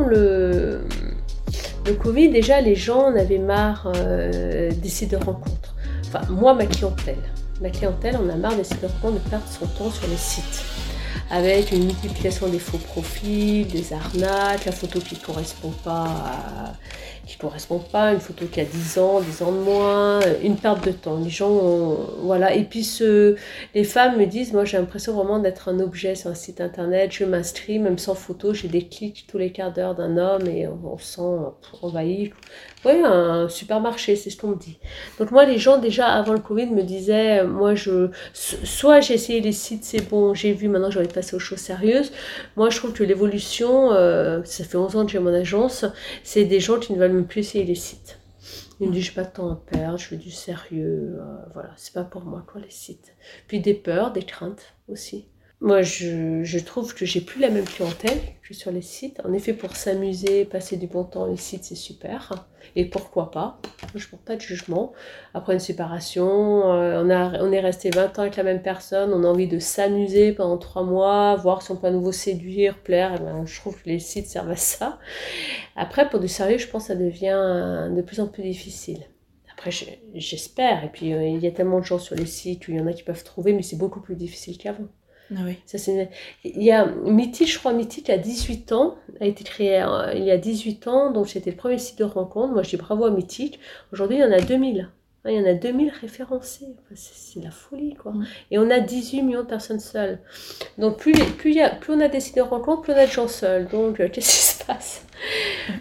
le, 0.07 0.81
Covid, 2.03 2.31
déjà 2.31 2.61
les 2.61 2.75
gens 2.75 3.09
en 3.09 3.17
avaient 3.17 3.39
marre 3.39 3.93
euh, 3.95 4.71
des 4.71 4.89
sites 4.89 5.11
de 5.11 5.17
rencontres. 5.17 5.75
Enfin, 6.07 6.23
moi, 6.31 6.55
ma 6.55 6.67
clientèle. 6.67 7.17
Ma 7.61 7.71
clientèle, 7.71 8.19
on 8.23 8.29
a 8.29 8.37
marre 8.37 8.57
des 8.57 8.63
de 8.63 8.87
rencontres 8.87 9.25
de 9.25 9.31
perdre 9.31 9.47
son 9.49 9.67
temps 9.67 9.91
sur 9.91 10.09
les 10.09 10.17
sites 10.17 10.65
avec 11.31 11.73
une 11.73 11.85
multiplication 11.85 12.49
des 12.49 12.59
faux 12.59 12.79
profils, 12.79 13.67
des 13.67 13.93
arnaques, 13.93 14.65
la 14.65 14.73
photo 14.73 15.01
qui 15.01 15.17
ne 15.17 15.21
correspond 15.21 15.73
pas 15.85 16.75
correspond 17.39 17.79
pas, 17.79 18.13
une 18.13 18.21
photo 18.21 18.47
qui 18.47 18.61
a 18.61 18.65
10 18.65 18.99
ans, 18.99 19.21
10 19.21 19.43
ans 19.43 19.53
de 19.53 19.59
moins, 19.59 20.21
une 20.43 20.57
perte 20.57 20.85
de 20.87 20.93
temps. 20.93 21.19
Les 21.23 21.31
gens, 21.31 21.97
voilà. 22.23 22.55
Et 22.55 22.65
puis 22.65 22.87
les 23.75 23.85
femmes 23.85 24.19
me 24.19 24.27
disent, 24.27 24.53
moi 24.53 24.65
j'ai 24.65 24.79
l'impression 24.79 25.13
vraiment 25.15 25.39
d'être 25.39 25.69
un 25.69 25.81
objet 25.81 26.15
sur 26.15 26.31
un 26.31 26.35
site 26.35 26.61
internet, 26.61 27.13
je 27.13 27.25
m'inscris, 27.25 27.79
même 27.79 27.99
sans 27.99 28.15
photo, 28.15 28.55
j'ai 28.55 28.69
des 28.69 28.87
clics 28.87 29.27
tous 29.29 29.39
les 29.39 29.53
quarts 29.53 29.73
d'heure 29.73 29.95
d'un 29.95 30.17
homme 30.17 30.47
et 30.47 30.67
on, 30.69 30.99
se 30.99 31.17
sent 31.17 31.83
envahi. 31.83 32.33
Oui, 32.85 32.93
un 33.05 33.49
supermarché, 33.49 34.15
c'est 34.17 34.31
ce 34.31 34.37
qu'on 34.37 34.49
me 34.49 34.57
dit. 34.57 34.79
Donc 35.19 35.33
moi, 35.33 35.45
les 35.45 35.59
gens 35.59 35.79
déjà 35.79 36.07
avant 36.07 36.33
le 36.33 36.39
Covid 36.39 36.67
me 36.67 36.83
disaient, 36.83 37.45
moi 37.45 37.75
je, 37.75 38.11
soit 38.33 39.01
j'ai 39.01 39.15
essayé 39.15 39.41
les 39.41 39.53
sites, 39.53 39.85
c'est 39.85 40.09
bon, 40.09 40.35
j'ai 40.35 40.53
vu, 40.53 40.69
maintenant 40.69 40.91
je 40.91 41.01
vais 41.01 41.09
aux 41.35 41.39
choses 41.39 41.59
sérieuses. 41.59 42.13
Moi 42.57 42.71
je 42.71 42.79
trouve 42.79 42.93
que 42.93 43.05
l'évolution, 43.05 43.93
euh, 43.93 44.43
ça 44.45 44.65
fait 44.65 44.77
11 44.77 44.97
ans 44.97 45.07
que 45.07 45.13
j'ai 45.13 45.19
mon 45.19 45.35
agence, 45.35 45.85
c'est 46.23 46.45
des 46.45 46.61
gens 46.61 46.79
qui 46.79 46.93
ne 46.93 46.99
veulent 46.99 47.27
plus 47.27 47.41
essayer 47.41 47.65
les 47.65 47.75
sites. 47.75 48.19
Il 48.79 48.91
me 48.91 49.01
je 49.01 49.13
pas 49.13 49.25
de 49.25 49.31
temps 49.31 49.51
à 49.51 49.57
perdre, 49.57 49.99
je 49.99 50.11
veux 50.11 50.17
du 50.19 50.31
sérieux, 50.31 51.19
euh, 51.19 51.37
voilà, 51.55 51.71
c'est 51.77 51.95
pas 51.95 52.05
pour 52.05 52.25
moi, 52.25 52.45
quoi, 52.47 52.61
les 52.61 52.71
sites. 52.71 53.15
Puis 53.49 53.61
des 53.61 53.73
peurs, 53.73 54.13
des 54.13 54.23
craintes 54.23 54.75
aussi. 54.89 55.29
Moi, 55.63 55.81
je, 55.81 56.59
trouve 56.59 56.95
que 56.95 57.07
j'ai 57.07 57.23
plus 57.23 57.41
la 57.41 57.49
même 57.49 57.65
clientèle 57.65 58.19
que 58.47 58.53
sur 58.53 58.71
les 58.71 58.83
sites. 58.83 59.21
En 59.25 59.33
effet, 59.33 59.55
pour 59.55 59.75
s'amuser, 59.75 60.45
passer 60.45 60.77
du 60.77 60.87
bon 60.87 61.03
temps, 61.03 61.25
les 61.25 61.39
sites, 61.39 61.65
c'est 61.65 61.75
super. 61.75 62.47
Et 62.77 62.85
pourquoi 62.85 63.31
pas? 63.31 63.59
Je 63.95 64.05
ne 64.05 64.11
porte 64.11 64.23
pas 64.23 64.37
de 64.37 64.43
jugement. 64.43 64.93
Après 65.33 65.55
une 65.55 65.61
séparation, 65.61 66.75
euh, 66.75 67.03
on, 67.03 67.53
est 67.53 67.61
resté 67.61 67.89
20 67.89 68.19
ans 68.19 68.23
avec 68.23 68.37
la 68.37 68.43
même 68.43 68.61
personne, 68.61 69.15
on 69.15 69.25
a 69.25 69.27
envie 69.27 69.49
de 69.49 69.59
s'amuser 69.59 70.33
pendant 70.33 70.59
3 70.59 70.83
mois, 70.83 71.37
voir 71.37 71.63
si 71.63 71.71
on 71.71 71.77
peut 71.77 71.87
à 71.87 71.91
nouveau 71.91 72.13
séduire, 72.13 72.79
plaire. 72.83 73.15
Et 73.15 73.19
ben, 73.19 73.47
je 73.47 73.59
trouve 73.59 73.81
que 73.83 73.89
les 73.89 73.99
sites 73.99 74.27
servent 74.27 74.51
à 74.51 74.57
ça. 74.57 74.99
Après, 75.75 76.11
pour 76.11 76.21
du 76.21 76.29
sérieux, 76.29 76.59
je 76.59 76.69
pense 76.69 76.83
que 76.83 76.89
ça 76.89 76.97
devient 76.97 77.89
de 77.97 78.03
plus 78.03 78.21
en 78.21 78.27
plus 78.27 78.43
difficile. 78.43 79.01
Après, 79.55 79.71
j'espère. 80.15 80.85
Et 80.85 80.89
puis, 80.89 81.15
euh, 81.15 81.27
il 81.27 81.43
y 81.43 81.47
a 81.47 81.51
tellement 81.51 81.81
de 81.81 81.85
gens 81.85 81.99
sur 81.99 82.15
les 82.15 82.27
sites 82.27 82.69
où 82.69 82.73
il 82.73 82.77
y 82.77 82.81
en 82.81 82.87
a 82.87 82.93
qui 82.93 83.05
peuvent 83.05 83.25
trouver, 83.25 83.55
mais 83.55 83.63
c'est 83.63 83.79
beaucoup 83.79 84.03
plus 84.03 84.17
difficile 84.17 84.59
qu'avant. 84.59 84.89
Ah 85.35 85.41
oui. 85.45 85.59
Ça. 85.67 85.79
Il 86.45 86.63
y 86.63 86.71
a 86.71 86.87
Mythique, 86.87 87.53
je 87.53 87.59
crois, 87.59 87.73
Mythique 87.73 88.11
a 88.11 88.19
18 88.19 88.73
ans, 88.73 88.97
a 89.21 89.27
été 89.27 89.45
créé 89.45 89.83
euh, 89.83 90.13
il 90.15 90.25
y 90.25 90.31
a 90.31 90.37
18 90.37 90.87
ans, 90.89 91.11
donc 91.11 91.29
c'était 91.29 91.51
le 91.51 91.57
premier 91.57 91.79
site 91.79 91.99
de 91.99 92.05
rencontre. 92.05 92.53
Moi, 92.53 92.63
je 92.63 92.71
dis 92.71 92.77
bravo 92.77 93.05
à 93.05 93.11
Mythique. 93.11 93.59
Aujourd'hui, 93.93 94.19
il 94.19 94.21
y 94.21 94.25
en 94.25 94.33
a 94.33 94.41
2000. 94.41 94.89
Il 95.29 95.35
y 95.35 95.41
en 95.41 95.47
a 95.47 95.55
2000 95.55 95.93
référencés. 96.01 96.67
c'est, 96.95 97.43
la 97.43 97.51
folie, 97.51 97.95
quoi. 97.95 98.13
Et 98.53 98.59
on 98.59 98.71
a 98.71 98.79
18 98.79 99.23
millions 99.23 99.43
de 99.43 99.49
personnes 99.49 99.81
seules. 99.81 100.21
Donc, 100.79 100.99
plus, 100.99 101.13
plus, 101.13 101.53
y 101.53 101.61
a, 101.61 101.71
plus 101.71 101.95
on 101.95 102.01
a 102.01 102.09
des 102.09 102.21
sites 102.21 102.37
de 102.37 102.43
rencontre, 102.43 102.83
plus 102.83 102.93
on 102.93 102.97
a 102.97 103.07
de 103.07 103.11
gens 103.11 103.27
seuls. 103.27 103.67
Donc, 103.67 103.99
euh, 103.99 104.09
qu'est-ce 104.13 104.31
qui 104.31 104.61
se 104.61 104.65
passe? 104.65 105.05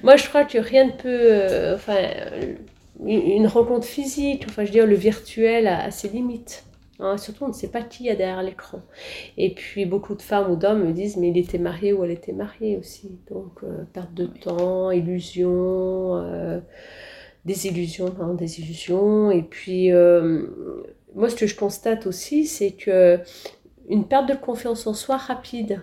Moi, 0.01 0.15
je 0.15 0.27
crois 0.27 0.45
que 0.45 0.57
rien 0.57 0.85
ne 0.85 0.91
peut. 0.91 0.99
Euh, 1.07 1.75
enfin, 1.75 1.99
une 3.05 3.47
rencontre 3.47 3.85
physique, 3.85 4.45
enfin, 4.47 4.63
je 4.63 4.69
veux 4.69 4.73
dire, 4.73 4.87
le 4.87 4.95
virtuel 4.95 5.67
a 5.67 5.91
ses 5.91 6.07
limites. 6.09 6.63
Hein, 6.99 7.17
surtout, 7.17 7.43
on 7.43 7.49
ne 7.49 7.53
sait 7.53 7.67
pas 7.67 7.81
qui 7.81 8.05
y 8.05 8.09
a 8.09 8.15
derrière 8.15 8.41
l'écran. 8.41 8.79
Et 9.37 9.53
puis, 9.53 9.85
beaucoup 9.85 10.15
de 10.15 10.21
femmes 10.21 10.51
ou 10.51 10.55
d'hommes 10.55 10.85
me 10.85 10.93
disent, 10.93 11.17
mais 11.17 11.29
il 11.29 11.37
était 11.37 11.57
marié 11.57 11.91
ou 11.91 12.03
elle 12.05 12.11
était 12.11 12.31
mariée 12.31 12.77
aussi. 12.77 13.19
Donc, 13.29 13.63
euh, 13.63 13.83
perte 13.91 14.13
de 14.13 14.27
temps, 14.27 14.91
illusion, 14.91 16.15
euh, 16.15 16.59
désillusion, 17.43 18.09
des 18.09 18.45
désillusion. 18.45 19.31
Et 19.31 19.43
puis, 19.43 19.91
euh, 19.91 20.47
moi, 21.15 21.29
ce 21.29 21.35
que 21.35 21.47
je 21.47 21.55
constate 21.55 22.07
aussi, 22.07 22.45
c'est 22.45 22.71
que 22.71 23.19
une 23.89 24.07
perte 24.07 24.29
de 24.29 24.35
confiance 24.35 24.87
en 24.87 24.93
soi 24.93 25.17
rapide. 25.17 25.81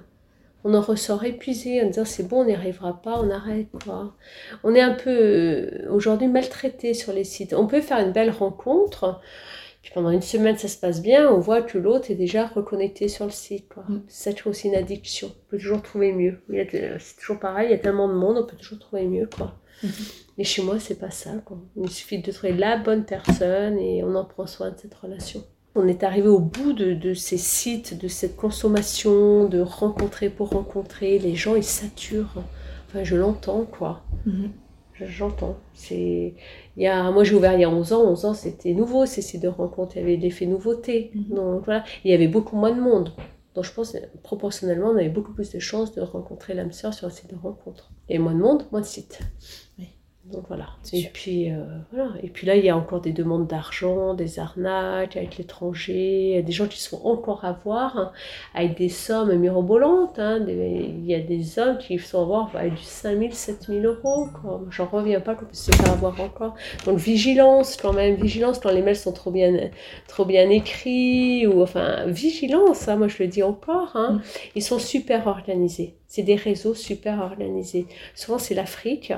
On 0.64 0.75
en 0.75 0.81
ressort 0.81 1.25
épuisé 1.25 1.83
en 1.83 1.87
disant 1.87 2.04
c'est 2.04 2.28
bon, 2.28 2.42
on 2.42 2.45
n'y 2.45 2.54
arrivera 2.54 3.02
pas, 3.02 3.21
on 3.21 3.31
arrête 3.31 3.66
quoi. 3.85 4.14
On 4.62 4.75
est 4.75 4.81
un 4.81 4.95
peu 4.95 5.69
aujourd'hui 5.90 6.28
maltraité 6.28 6.95
sur 6.95 7.12
les 7.12 7.25
sites. 7.25 7.52
On 7.52 7.66
peut 7.66 7.81
faire 7.81 7.99
une 7.99 8.12
belle 8.12 8.31
rencontre, 8.31 9.21
puis 9.83 9.91
pendant 9.93 10.11
une 10.11 10.23
semaine, 10.23 10.57
ça 10.57 10.69
se 10.69 10.79
passe 10.79 11.03
bien, 11.03 11.29
on 11.29 11.41
voit 11.41 11.61
que 11.61 11.77
l'autre 11.77 12.12
est 12.12 12.15
déjà 12.15 12.47
reconnecté 12.47 13.09
sur 13.09 13.25
le 13.25 13.33
site. 13.33 13.69
Quoi. 13.69 13.83
Mm. 13.89 14.03
C'est 14.07 14.47
aussi 14.47 14.69
une 14.69 14.77
addiction. 14.77 15.29
On 15.29 15.51
peut 15.51 15.59
toujours 15.59 15.83
trouver 15.83 16.12
mieux. 16.12 16.41
C'est 16.49 17.17
toujours 17.19 17.41
pareil, 17.41 17.69
il 17.69 17.73
y 17.73 17.75
a 17.75 17.79
tellement 17.79 18.09
de 18.09 18.15
monde, 18.15 18.39
on 18.39 18.47
peut 18.47 18.57
toujours 18.57 18.79
trouver 18.79 19.07
mieux. 19.07 19.29
Quoi. 19.37 19.59
Mm-hmm. 19.83 20.12
Mais 20.39 20.45
chez 20.45 20.62
moi, 20.62 20.79
c'est 20.79 21.01
pas 21.01 21.11
ça. 21.11 21.33
Quoi. 21.45 21.59
Il 21.77 21.91
suffit 21.91 22.23
de 22.23 22.31
trouver 22.31 22.53
la 22.53 22.77
bonne 22.77 23.05
personne 23.05 23.77
et 23.77 24.05
on 24.05 24.15
en 24.15 24.25
prend 24.25 24.47
soin 24.47 24.71
de 24.71 24.79
cette 24.79 24.95
relation. 24.95 25.43
On 25.75 25.89
est 25.89 26.05
arrivé 26.05 26.29
au 26.29 26.39
bout 26.39 26.75
de, 26.75 26.93
de, 26.93 27.12
ces 27.12 27.39
sites, 27.39 27.99
de 27.99 28.07
cette 28.07 28.37
consommation, 28.37 29.49
de 29.49 29.61
rencontrer 29.61 30.31
pour 30.31 30.51
rencontrer. 30.51 31.19
Les 31.19 31.35
gens, 31.35 31.57
ils 31.57 31.65
saturent. 31.65 32.45
Enfin, 32.87 33.03
je 33.03 33.17
l'entends, 33.17 33.65
quoi. 33.65 34.05
Mm-hmm. 34.29 34.51
J'entends. 35.07 35.59
C'est, 35.75 36.35
il 36.76 36.83
y 36.85 36.87
a, 36.87 37.11
moi 37.11 37.25
j'ai 37.25 37.35
ouvert 37.35 37.55
il 37.55 37.61
y 37.61 37.64
a 37.64 37.71
11 37.71 37.93
ans. 37.93 38.11
11 38.11 38.25
ans 38.25 38.35
c'était 38.35 38.73
nouveau 38.73 39.07
ces 39.07 39.23
sites 39.23 39.43
de 39.43 39.49
rencontres. 39.49 39.97
Il 39.97 40.00
y 40.00 40.02
avait 40.02 40.17
l'effet 40.17 40.47
nouveauté. 40.47 41.11
Mhm. 41.14 41.37
Donc 41.37 41.64
voilà. 41.64 41.85
Il 42.05 42.11
y 42.11 42.14
avait 42.14 42.29
beaucoup 42.29 42.57
moins 42.57 42.73
de 42.73 42.81
monde. 42.81 43.12
Donc 43.55 43.64
je 43.64 43.73
pense 43.73 43.97
proportionnellement 44.23 44.88
on 44.88 44.97
avait 44.97 45.11
beaucoup 45.11 45.33
plus 45.33 45.50
de 45.50 45.59
chances 45.59 45.95
de 45.95 46.00
rencontrer 46.00 46.55
l'âme 46.55 46.73
sœur 46.73 46.95
sur 46.95 47.07
un 47.09 47.11
site 47.11 47.31
de 47.31 47.37
rencontre. 47.37 47.93
Et 48.09 48.19
moins 48.19 48.35
de 48.35 48.41
monde, 48.41 48.64
moins 48.73 48.81
de 48.81 48.87
sites. 48.87 49.21
Oui. 49.79 49.88
Donc 50.25 50.45
voilà. 50.47 50.69
Et 50.93 51.11
puis, 51.12 51.50
euh, 51.50 51.64
voilà. 51.93 52.12
Et 52.23 52.29
puis 52.29 52.47
là, 52.47 52.55
il 52.55 52.64
y 52.64 52.71
a 52.71 52.76
encore 52.76 53.00
des 53.00 53.12
demandes 53.12 53.49
d'argent, 53.49 54.14
des 54.14 54.38
arnaques 54.38 55.17
avec 55.17 55.37
l'étranger, 55.37 56.45
des 56.47 56.52
gens 56.52 56.69
qui 56.69 56.81
sont 56.81 57.00
encore 57.05 57.45
à 57.45 57.59
voir 57.64 57.99
hein, 57.99 58.12
avec 58.55 58.76
des 58.76 58.88
sommes 58.88 59.35
mirobolantes. 59.35 60.21
Hein, 60.21 60.45
il 60.47 61.05
y 61.05 61.14
a 61.17 61.19
des 61.19 61.59
hommes 61.59 61.76
qui 61.79 61.99
sont 61.99 62.23
à 62.23 62.25
voir 62.25 62.50
avec 62.55 62.75
du 62.75 62.83
5000, 62.83 63.35
7000 63.35 63.85
euros. 63.85 64.29
J'en 64.71 64.87
reviens 64.87 65.21
pas 65.21 65.35
qu'on 65.35 65.47
puisse 65.47 65.64
se 65.64 65.73
faire 65.73 65.93
avoir 65.93 66.21
encore. 66.21 66.55
Donc 66.87 66.99
vigilance 66.99 67.76
quand 67.76 67.93
même, 67.93 68.14
vigilance 68.14 68.61
quand 68.61 68.71
les 68.71 68.83
mails 68.83 68.95
sont 68.95 69.12
trop 69.12 69.33
bien, 69.33 69.71
trop 70.07 70.25
bien 70.25 70.49
écrits. 70.50 71.49
Ou, 71.49 71.62
enfin, 71.62 72.07
vigilance, 72.07 72.87
hein, 72.87 72.95
moi 72.95 73.09
je 73.09 73.21
le 73.21 73.26
dis 73.26 73.43
encore. 73.43 73.91
Hein. 73.97 74.12
Mm. 74.12 74.23
Ils 74.55 74.62
sont 74.62 74.79
super 74.79 75.26
organisés. 75.26 75.97
C'est 76.07 76.23
des 76.23 76.37
réseaux 76.37 76.75
super 76.75 77.21
organisés. 77.23 77.87
Souvent 78.14 78.38
c'est 78.38 78.55
l'Afrique 78.55 79.14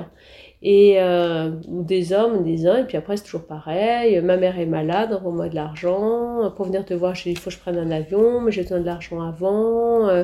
et 0.61 0.95
euh, 0.97 1.51
des 1.67 2.13
hommes, 2.13 2.43
des 2.43 2.67
uns, 2.67 2.77
et 2.77 2.83
puis 2.85 2.97
après 2.97 3.17
c'est 3.17 3.23
toujours 3.23 3.45
pareil, 3.45 4.19
ma 4.21 4.37
mère 4.37 4.59
est 4.59 4.65
malade, 4.65 5.13
envoie-moi 5.13 5.49
de 5.49 5.55
l'argent, 5.55 6.51
pour 6.55 6.65
venir 6.65 6.85
te 6.85 6.93
voir, 6.93 7.13
il 7.25 7.37
faut 7.37 7.49
que 7.49 7.55
je 7.55 7.59
prenne 7.59 7.77
un 7.77 7.91
avion, 7.91 8.41
mais 8.41 8.51
j'ai 8.51 8.63
besoin 8.63 8.79
de 8.79 8.85
l'argent 8.85 9.21
avant, 9.21 10.07
euh, 10.07 10.23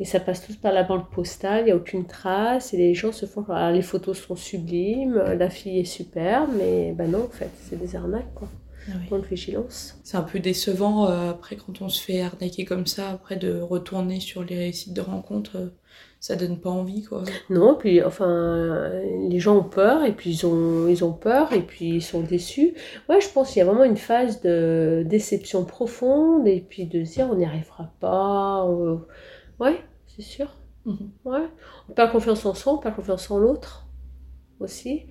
et 0.00 0.04
ça 0.04 0.20
passe 0.20 0.46
tout 0.46 0.54
par 0.60 0.72
la 0.72 0.82
banque 0.82 1.10
postale, 1.10 1.62
il 1.62 1.64
n'y 1.66 1.72
a 1.72 1.76
aucune 1.76 2.06
trace, 2.06 2.74
et 2.74 2.76
les 2.76 2.94
gens 2.94 3.12
se 3.12 3.26
font, 3.26 3.44
alors, 3.48 3.70
les 3.70 3.82
photos 3.82 4.18
sont 4.18 4.36
sublimes, 4.36 5.14
la 5.14 5.50
fille 5.50 5.80
est 5.80 5.84
super, 5.84 6.46
mais 6.48 6.92
ben 6.92 7.10
non 7.10 7.24
en 7.24 7.28
fait, 7.28 7.50
c'est 7.60 7.78
des 7.78 7.96
arnaques 7.96 8.34
quoi. 8.34 8.48
Ah 8.88 9.16
vigilance. 9.30 9.98
C'est 10.04 10.16
un 10.16 10.22
peu 10.22 10.40
décevant 10.40 11.08
euh, 11.08 11.30
après 11.30 11.56
quand 11.56 11.80
on 11.80 11.88
se 11.88 12.02
fait 12.02 12.20
arnaquer 12.20 12.64
comme 12.64 12.86
ça, 12.86 13.10
après 13.10 13.36
de 13.36 13.60
retourner 13.60 14.20
sur 14.20 14.44
les 14.44 14.72
sites 14.72 14.92
de 14.92 15.00
rencontres 15.00 15.72
ça 16.24 16.36
donne 16.36 16.56
pas 16.56 16.70
envie 16.70 17.02
quoi. 17.02 17.22
Non, 17.50 17.74
puis 17.78 18.02
enfin 18.02 18.88
les 19.28 19.40
gens 19.40 19.58
ont 19.58 19.62
peur 19.62 20.04
et 20.04 20.12
puis 20.12 20.30
ils 20.30 20.46
ont 20.46 20.88
ils 20.88 21.04
ont 21.04 21.12
peur 21.12 21.52
et 21.52 21.60
puis 21.60 21.96
ils 21.96 22.02
sont 22.02 22.22
déçus. 22.22 22.72
Ouais, 23.10 23.20
je 23.20 23.28
pense 23.28 23.50
qu'il 23.50 23.58
y 23.58 23.60
a 23.60 23.66
vraiment 23.66 23.84
une 23.84 23.98
phase 23.98 24.40
de 24.40 25.04
déception 25.04 25.66
profonde 25.66 26.48
et 26.48 26.64
puis 26.66 26.86
de 26.86 27.04
se 27.04 27.12
dire 27.12 27.28
on 27.30 27.34
n'y 27.34 27.44
arrivera 27.44 27.92
pas. 28.00 28.66
Ouais, 29.60 29.78
c'est 30.06 30.22
sûr. 30.22 30.50
Mhm. 30.86 31.10
Ouais. 31.26 31.46
On 31.90 31.92
perd 31.92 32.10
confiance 32.10 32.46
en 32.46 32.54
soi, 32.54 32.72
on 32.72 32.78
perd 32.78 32.96
confiance 32.96 33.30
en 33.30 33.36
l'autre 33.36 33.86
aussi. 34.60 35.02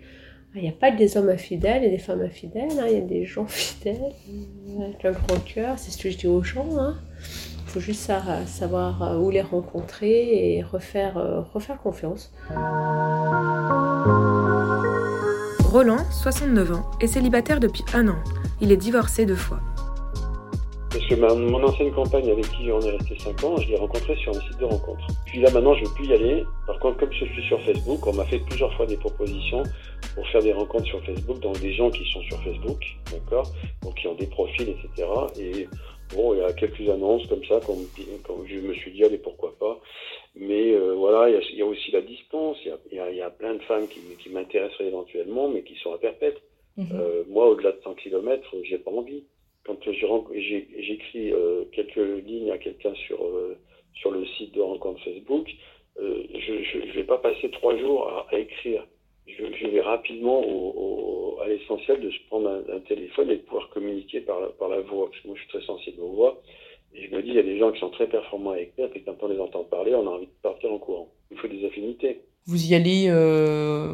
Il 0.56 0.64
n'y 0.64 0.70
a 0.70 0.72
pas 0.72 0.92
que 0.92 0.98
des 0.98 1.16
hommes 1.16 1.30
infidèles 1.30 1.84
et 1.84 1.92
des 1.92 2.00
femmes 2.00 2.22
infidèles, 2.22 2.80
hein. 2.80 2.88
il 2.88 2.94
y 2.94 2.98
a 2.98 3.02
des 3.02 3.24
gens 3.24 3.46
fidèles 3.48 4.14
avec 4.82 5.06
un 5.06 5.12
grand 5.12 5.44
cœur, 5.46 5.78
c'est 5.78 5.92
ce 5.92 6.02
que 6.02 6.10
je 6.10 6.18
dis 6.18 6.28
aux 6.28 6.42
gens. 6.42 6.80
Hein 6.80 6.98
faut 7.74 7.80
juste 7.80 8.12
savoir 8.46 9.02
euh, 9.02 9.18
où 9.18 9.32
les 9.32 9.42
rencontrer 9.42 10.58
et 10.58 10.62
refaire, 10.62 11.18
euh, 11.18 11.42
refaire 11.42 11.80
confiance. 11.82 12.32
Roland, 15.72 16.06
69 16.12 16.72
ans, 16.72 16.92
est 17.02 17.08
célibataire 17.08 17.60
depuis 17.60 17.84
un 17.96 18.10
an. 18.10 18.18
Il 18.62 18.72
est 18.72 18.78
divorcé 18.78 19.26
deux 19.26 19.36
fois. 19.36 19.60
Parce 20.92 21.04
que 21.08 21.16
mon 21.16 21.64
ancienne 21.64 21.92
compagne 21.92 22.30
avec 22.30 22.48
qui 22.52 22.72
on 22.72 22.80
est 22.80 22.92
resté 22.92 23.18
5 23.18 23.44
ans, 23.44 23.58
je 23.58 23.70
l'ai 23.70 23.78
rencontrée 23.78 24.16
sur 24.18 24.30
un 24.38 24.40
site 24.40 24.60
de 24.60 24.66
rencontre. 24.66 25.08
Puis 25.26 25.42
là 25.42 25.50
maintenant, 25.50 25.74
je 25.74 25.82
ne 25.82 25.88
veux 25.88 25.94
plus 25.96 26.06
y 26.06 26.14
aller. 26.14 26.46
Par 26.68 26.78
contre, 26.78 27.00
comme 27.00 27.12
je 27.12 27.26
suis 27.26 27.44
sur 27.48 27.60
Facebook, 27.62 28.06
on 28.06 28.14
m'a 28.14 28.26
fait 28.26 28.38
plusieurs 28.38 28.72
fois 28.76 28.86
des 28.86 28.98
propositions 28.98 29.64
pour 30.14 30.28
faire 30.28 30.44
des 30.44 30.54
rencontres 30.54 30.86
sur 30.86 31.04
Facebook 31.04 31.40
dans 31.40 31.54
des 31.54 31.74
gens 31.74 31.90
qui 31.90 32.06
sont 32.12 32.22
sur 32.22 32.40
Facebook, 32.44 32.86
d'accord 33.12 33.52
Donc 33.82 33.96
qui 33.96 34.08
ont 34.08 34.14
des 34.14 34.28
profils, 34.28 34.70
etc. 34.70 35.08
Et 35.40 35.68
Bon, 36.16 36.34
il 36.34 36.40
y 36.40 36.44
a 36.44 36.54
quelques 36.54 36.88
annonces 36.90 37.26
comme 37.28 37.44
ça, 37.46 37.60
comme, 37.66 37.88
je 38.48 38.60
me 38.60 38.74
suis 38.74 38.92
dit, 38.92 39.04
allez, 39.04 39.18
pourquoi 39.18 39.56
pas. 39.58 39.80
Mais 40.36 40.74
euh, 40.74 40.94
voilà, 40.94 41.30
il 41.30 41.58
y, 41.58 41.62
a, 41.62 41.66
aussi 41.66 41.92
la 41.92 42.02
distance. 42.02 42.58
Il 42.92 42.98
y 42.98 43.22
a, 43.22 43.30
plein 43.30 43.56
de 43.56 43.64
femmes 43.64 43.88
qui, 43.88 44.30
m'intéresseraient 44.30 44.88
éventuellement, 44.88 45.48
mais 45.50 45.64
qui 45.64 45.76
sont 45.76 45.94
à 45.94 45.98
perpète. 45.98 46.42
Mhm. 46.78 46.88
Euh, 46.94 47.24
moi, 47.28 47.48
au-delà 47.50 47.72
de 47.72 47.82
100 47.84 47.96
km, 47.96 48.56
j'ai 48.64 48.78
pas 48.78 48.92
envie. 48.92 49.24
Quand 49.66 49.78
j'écris 49.84 51.32
euh, 51.32 51.64
quelques 51.72 52.26
lignes 52.26 52.52
à 52.52 52.58
quelqu'un 52.58 52.94
sur, 52.96 53.20
sur 53.94 54.12
le 54.12 54.26
site 54.26 54.54
de 54.54 54.62
rencontre 54.62 55.04
Facebook, 55.04 55.50
je 55.98 56.88
ne 56.88 56.92
vais 56.92 57.04
pas 57.04 57.20
passer 57.20 57.50
trois 57.52 57.78
jours 57.78 58.26
à 58.30 58.38
écrire 58.38 58.86
je, 59.28 59.68
vais 59.68 59.82
rapidement 59.82 60.42
au, 60.46 61.40
à 61.42 61.48
l'essentiel 61.48 62.02
de 62.02 62.12
se 62.12 62.20
prendre 62.28 62.50
un, 62.50 62.80
téléphone 62.82 63.32
et 63.32 63.38
de 63.38 63.42
pouvoir 63.42 63.70
communiquer 63.70 64.22
par 64.22 64.40
la, 64.42 64.48
par 64.48 64.70
la 64.70 64.82
voix. 64.82 65.10
Parce 65.10 65.22
que 65.22 65.28
moi, 65.28 65.36
je 65.38 65.42
suis 65.42 65.50
très 65.58 65.66
sensible 65.66 66.02
aux 66.02 66.12
voix. 66.12 66.42
Et 66.96 67.08
je 67.08 67.16
me 67.16 67.24
dis, 67.24 67.30
il 67.30 67.36
y 67.36 67.40
a 67.40 67.44
des 67.44 67.58
gens 67.58 67.72
qui 67.72 67.80
sont 67.80 67.90
très 67.90 68.08
performants 68.08 68.52
à 68.52 68.60
écrire, 68.60 68.90
et 68.94 69.02
quand 69.02 69.16
on 69.22 69.28
les 69.28 69.40
entend 69.40 69.64
parler, 69.64 69.96
on 69.96 70.06
a 70.08 70.12
envie 70.12 70.28
de 70.28 70.32
partir 70.44 70.72
en 70.72 70.78
courant. 70.78 71.10
Il 71.32 71.38
faut 71.38 71.48
des 71.48 71.66
affinités. 71.66 72.22
Vous 72.46 72.72
y 72.72 72.76
allez 72.76 73.08
euh, 73.08 73.94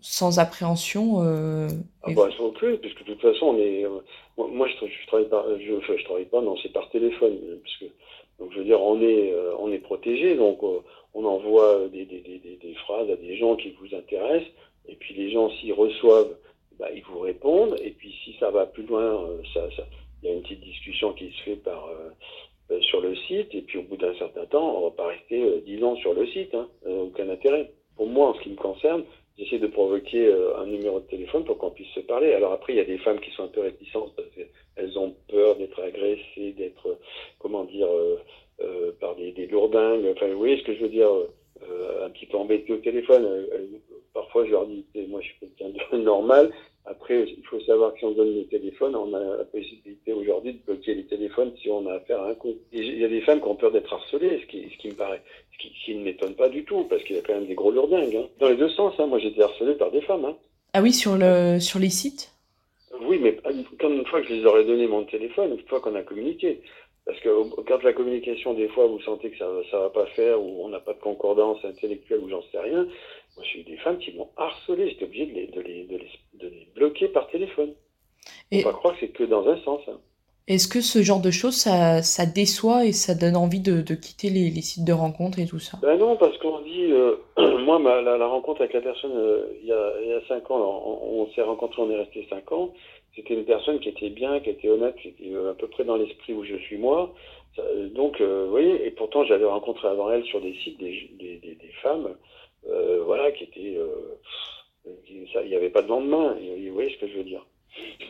sans 0.00 0.38
appréhension 0.38 1.22
euh, 1.22 1.68
ah 2.02 2.10
bah, 2.16 2.28
sans 2.36 2.50
plus, 2.50 2.78
parce 2.78 2.94
que 2.94 3.04
de 3.04 3.12
toute 3.12 3.20
façon, 3.20 3.46
on 3.46 3.58
est. 3.58 3.84
Euh, 3.84 4.00
moi, 4.36 4.66
je, 4.66 4.86
je, 4.86 5.06
travaille 5.06 5.28
pas. 5.28 5.44
Je, 5.60 5.74
enfin, 5.74 5.94
je 5.96 6.04
travaille 6.04 6.24
pas, 6.24 6.40
non, 6.40 6.56
c'est 6.62 6.72
par 6.72 6.88
téléphone. 6.90 7.38
Parce 7.62 7.76
que, 7.76 7.84
donc, 8.38 8.52
je 8.52 8.58
veux 8.58 8.64
dire, 8.64 8.80
on 8.80 9.00
est, 9.02 9.32
euh, 9.32 9.52
on 9.58 9.70
est 9.70 9.78
protégé, 9.78 10.34
donc 10.34 10.60
on 11.12 11.24
envoie 11.24 11.88
des, 11.92 12.06
des, 12.06 12.20
des, 12.20 12.58
des, 12.60 12.74
phrases 12.86 13.10
à 13.10 13.16
des 13.16 13.36
gens 13.36 13.54
qui 13.56 13.76
vous 13.80 13.94
intéressent. 13.94 14.50
Et 14.90 14.96
puis 14.96 15.14
les 15.14 15.30
gens, 15.30 15.50
s'y 15.50 15.72
reçoivent, 15.72 16.36
bah, 16.78 16.88
ils 16.94 17.02
vous 17.04 17.20
répondent. 17.20 17.76
Et 17.82 17.90
puis 17.90 18.12
si 18.24 18.34
ça 18.38 18.50
va 18.50 18.66
plus 18.66 18.84
loin, 18.84 19.02
euh, 19.02 19.38
ça, 19.54 19.68
il 20.22 20.28
y 20.28 20.32
a 20.32 20.34
une 20.34 20.42
petite 20.42 20.60
discussion 20.60 21.12
qui 21.12 21.30
se 21.30 21.42
fait 21.42 21.60
euh, 21.66 22.10
euh, 22.70 22.80
sur 22.80 23.00
le 23.00 23.14
site, 23.16 23.54
et 23.54 23.62
puis 23.62 23.78
au 23.78 23.82
bout 23.82 23.96
d'un 23.96 24.14
certain 24.14 24.46
temps, 24.46 24.78
on 24.78 24.88
va 24.88 24.90
pas 24.90 25.06
rester 25.06 25.60
10 25.64 25.84
ans 25.84 25.96
sur 25.96 26.14
le 26.14 26.26
site, 26.26 26.54
hein, 26.54 26.68
aucun 26.86 27.28
intérêt. 27.28 27.70
Pour 27.96 28.06
moi, 28.06 28.30
en 28.30 28.34
ce 28.34 28.40
qui 28.40 28.50
me 28.50 28.56
concerne, 28.56 29.04
j'essaie 29.38 29.58
de 29.58 29.66
provoquer 29.66 30.32
un 30.56 30.66
numéro 30.66 31.00
de 31.00 31.06
téléphone 31.06 31.44
pour 31.44 31.58
qu'on 31.58 31.70
puisse 31.70 31.90
se 31.94 32.00
parler. 32.00 32.32
Alors 32.32 32.52
après, 32.52 32.72
il 32.72 32.76
y 32.76 32.80
a 32.80 32.84
des 32.84 32.98
femmes 32.98 33.20
qui 33.20 33.30
sont 33.32 33.44
un 33.44 33.48
peu 33.48 33.60
réticentes 33.60 34.14
parce 34.16 34.28
qu'elles 34.30 34.98
ont 34.98 35.14
peur 35.28 35.56
d'être 35.56 35.80
agressées, 35.80 36.52
d'être, 36.56 36.98
comment 37.38 37.64
dire, 37.64 37.88
par 39.00 39.16
des, 39.16 39.32
des 39.32 39.46
lourdingues. 39.46 40.06
Enfin, 40.12 40.28
vous 40.28 40.38
voyez 40.38 40.58
ce 40.58 40.64
que 40.64 40.74
je 40.74 40.80
veux 40.80 40.88
dire 40.88 41.10
euh, 41.68 42.06
un 42.06 42.10
petit 42.10 42.26
peu 42.26 42.38
embêté 42.38 42.72
au 42.72 42.78
téléphone. 42.78 43.24
Euh, 43.24 43.46
euh, 43.52 43.66
parfois, 44.30 44.46
je 44.46 44.52
leur 44.52 44.66
dis, 44.66 44.84
moi, 45.08 45.20
je 45.20 45.26
suis 45.26 45.36
quelqu'un 45.40 45.70
de 45.70 46.02
normal. 46.02 46.52
Après, 46.86 47.24
il 47.24 47.44
faut 47.44 47.60
savoir 47.60 47.92
que 47.92 47.98
si 47.98 48.04
on 48.04 48.12
donne 48.12 48.34
le 48.34 48.44
téléphone, 48.44 48.94
on 48.96 49.12
a 49.12 49.36
la 49.38 49.44
possibilité 49.44 50.12
aujourd'hui 50.12 50.54
de 50.54 50.58
bloquer 50.64 50.94
les 50.94 51.04
téléphones 51.04 51.52
si 51.60 51.68
on 51.68 51.86
a 51.88 51.94
affaire 51.94 52.20
à 52.20 52.30
un 52.30 52.34
coup. 52.34 52.54
Il 52.72 52.98
y 52.98 53.04
a 53.04 53.08
des 53.08 53.20
femmes 53.20 53.40
qui 53.40 53.48
ont 53.48 53.54
peur 53.54 53.70
d'être 53.70 53.92
harcelées, 53.92 54.40
ce 54.40 54.46
qui, 54.46 54.70
ce 54.72 54.78
qui 54.78 54.88
me 54.88 54.94
paraît, 54.94 55.20
ce 55.52 55.84
qui, 55.84 55.94
ne 55.94 56.04
m'étonne 56.04 56.34
pas 56.34 56.48
du 56.48 56.64
tout, 56.64 56.84
parce 56.84 57.02
qu'il 57.04 57.16
y 57.16 57.18
a 57.18 57.22
quand 57.22 57.34
même 57.34 57.46
des 57.46 57.54
gros 57.54 57.70
lourdingues. 57.70 58.16
Hein. 58.16 58.28
Dans 58.38 58.48
les 58.48 58.56
deux 58.56 58.70
sens, 58.70 58.94
hein. 58.98 59.06
moi 59.06 59.18
j'ai 59.18 59.28
été 59.28 59.42
harcelé 59.42 59.74
par 59.74 59.90
des 59.90 60.00
femmes. 60.00 60.24
Hein. 60.24 60.36
Ah 60.72 60.80
oui, 60.80 60.92
sur, 60.92 61.16
le, 61.16 61.58
sur 61.60 61.78
les 61.78 61.90
sites? 61.90 62.32
Oui, 63.02 63.18
mais 63.20 63.36
quand 63.78 63.90
une 63.90 64.06
fois 64.06 64.22
que 64.22 64.28
je 64.28 64.34
les 64.34 64.46
aurais 64.46 64.64
donné 64.64 64.86
mon 64.86 65.04
téléphone, 65.04 65.52
une 65.58 65.68
fois 65.68 65.80
qu'on 65.80 65.94
a 65.94 66.02
communiqué, 66.02 66.60
parce 67.10 67.22
que 67.22 67.62
quand 67.66 67.82
la 67.82 67.92
communication, 67.92 68.54
des 68.54 68.68
fois, 68.68 68.86
vous 68.86 69.00
sentez 69.00 69.30
que 69.30 69.38
ça 69.38 69.46
ne 69.46 69.82
va 69.82 69.90
pas 69.90 70.06
faire, 70.06 70.40
ou 70.40 70.64
on 70.64 70.68
n'a 70.68 70.78
pas 70.78 70.92
de 70.92 71.00
concordance 71.00 71.58
intellectuelle, 71.64 72.20
ou 72.20 72.28
j'en 72.28 72.42
sais 72.52 72.60
rien, 72.60 72.84
moi, 73.36 73.44
j'ai 73.52 73.60
eu 73.60 73.64
des 73.64 73.78
femmes 73.78 73.98
qui 73.98 74.12
m'ont 74.12 74.28
harcelé. 74.36 74.90
J'étais 74.90 75.06
obligé 75.06 75.26
de 75.26 75.32
les, 75.32 75.46
de, 75.48 75.60
les, 75.60 75.84
de, 76.34 76.46
les, 76.46 76.68
bloquer 76.76 77.08
par 77.08 77.28
téléphone. 77.28 77.72
Et... 78.52 78.64
On 78.64 78.68
va 78.68 78.74
croire 78.74 78.94
que 78.94 79.00
c'est 79.00 79.08
que 79.12 79.24
dans 79.24 79.44
un 79.48 79.58
sens. 79.62 79.80
Hein. 79.88 79.98
Est-ce 80.46 80.68
que 80.68 80.80
ce 80.80 81.02
genre 81.02 81.20
de 81.20 81.32
choses, 81.32 81.56
ça, 81.56 82.00
ça 82.02 82.26
déçoit 82.26 82.84
et 82.84 82.92
ça 82.92 83.16
donne 83.16 83.36
envie 83.36 83.60
de, 83.60 83.82
de 83.82 83.94
quitter 83.96 84.30
les, 84.30 84.48
les, 84.50 84.62
sites 84.62 84.84
de 84.84 84.92
rencontres 84.92 85.40
et 85.40 85.46
tout 85.46 85.58
ça? 85.58 85.78
Ben 85.82 85.98
non, 85.98 86.16
parce 86.16 86.38
qu'on 86.38 86.60
dit, 86.60 86.92
euh, 86.92 87.16
moi, 87.64 87.80
ma, 87.80 88.02
la, 88.02 88.26
rencontre 88.28 88.60
avec 88.60 88.74
la 88.74 88.82
personne, 88.82 89.16
euh, 89.16 89.46
il, 89.60 89.66
y 89.66 89.72
a, 89.72 89.92
il 90.00 90.08
y 90.10 90.12
a 90.12 90.20
cinq 90.28 90.48
ans, 90.52 90.60
on, 90.60 91.22
on 91.22 91.30
s'est 91.32 91.42
rencontrés, 91.42 91.82
on 91.82 91.90
est 91.90 91.98
resté 91.98 92.24
cinq 92.30 92.52
ans 92.52 92.72
c'était 93.14 93.34
une 93.34 93.44
personne 93.44 93.80
qui 93.80 93.88
était 93.88 94.10
bien, 94.10 94.40
qui 94.40 94.50
était 94.50 94.68
honnête, 94.68 94.96
qui 94.96 95.08
était 95.08 95.32
euh, 95.32 95.50
à 95.50 95.54
peu 95.54 95.66
près 95.68 95.84
dans 95.84 95.96
l'esprit 95.96 96.32
où 96.32 96.44
je 96.44 96.56
suis 96.56 96.78
moi. 96.78 97.14
Donc, 97.94 98.20
euh, 98.20 98.44
vous 98.44 98.50
voyez, 98.50 98.86
et 98.86 98.90
pourtant 98.92 99.24
j'avais 99.24 99.44
rencontré 99.44 99.88
avant 99.88 100.10
elle 100.10 100.24
sur 100.24 100.40
des 100.40 100.54
sites 100.54 100.78
des, 100.78 101.10
des, 101.18 101.36
des, 101.38 101.54
des 101.56 101.72
femmes, 101.82 102.16
euh, 102.68 103.02
voilà, 103.04 103.32
qui 103.32 103.44
étaient, 103.44 103.76
euh, 103.76 104.16
il 105.08 105.48
n'y 105.48 105.56
avait 105.56 105.70
pas 105.70 105.82
de 105.82 105.88
lendemain. 105.88 106.34
vous 106.34 106.72
voyez 106.72 106.90
ce 106.94 106.98
que 106.98 107.08
je 107.08 107.18
veux 107.18 107.24
dire 107.24 107.44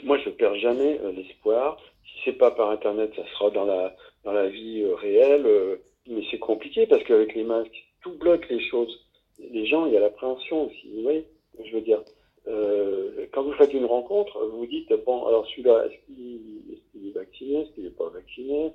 Moi, 0.04 0.18
je 0.18 0.30
perds 0.30 0.56
jamais 0.56 1.00
euh, 1.02 1.12
l'espoir. 1.12 1.78
Si 2.04 2.20
c'est 2.24 2.38
pas 2.38 2.50
par 2.50 2.70
internet, 2.70 3.12
ça 3.16 3.26
sera 3.32 3.50
dans 3.50 3.64
la 3.64 3.96
dans 4.24 4.32
la 4.32 4.48
vie 4.48 4.84
réelle. 4.94 5.78
mais 6.06 6.22
c'est 6.30 6.38
compliqué 6.38 6.86
parce 6.86 7.02
qu'avec 7.04 7.34
les 7.34 7.44
masques, 7.44 7.84
tout 8.02 8.12
bloque 8.18 8.48
les 8.50 8.60
choses. 8.60 9.06
Les 9.38 9.64
gens, 9.66 9.86
il 9.86 9.94
y 9.94 9.96
a 9.96 10.00
l'appréhension 10.00 10.66
aussi. 10.66 10.90
Vous 10.94 11.02
voyez 11.02 11.24
je 11.64 11.72
veux 11.72 11.80
dire 11.80 12.00
euh, 12.48 13.26
quand 13.32 13.42
vous 13.42 13.52
faites 13.52 13.72
une 13.72 13.84
rencontre, 13.84 14.38
vous 14.52 14.66
dites 14.66 14.92
bon, 15.04 15.26
alors 15.26 15.46
celui-là, 15.48 15.86
est-ce 15.86 16.06
qu'il 16.06 17.06
est, 17.06 17.12
vacciné, 17.12 17.60
est-ce 17.60 17.70
qu'il 17.72 17.84
n'est 17.84 17.90
pas 17.90 18.08
vacciné, 18.08 18.72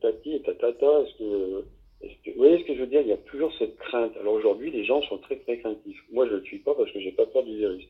tati, 0.00 0.40
tatata, 0.42 1.02
est-ce 1.02 1.18
que, 1.18 1.64
est-ce 2.02 2.14
que, 2.24 2.30
vous 2.30 2.42
voyez 2.42 2.58
ce 2.58 2.64
que 2.64 2.74
je 2.74 2.80
veux 2.80 2.86
dire 2.86 3.02
Il 3.02 3.08
y 3.08 3.12
a 3.12 3.16
toujours 3.18 3.52
cette 3.58 3.76
crainte. 3.76 4.12
Alors 4.20 4.34
aujourd'hui, 4.34 4.70
les 4.70 4.84
gens 4.84 5.00
sont 5.02 5.18
très 5.18 5.36
très 5.36 5.58
craintifs. 5.58 6.02
Moi, 6.12 6.26
je 6.26 6.32
ne 6.32 6.36
le 6.38 6.44
suis 6.44 6.58
pas 6.58 6.74
parce 6.74 6.90
que 6.90 7.00
j'ai 7.00 7.12
pas 7.12 7.26
peur 7.26 7.44
du 7.44 7.56
virus. 7.56 7.84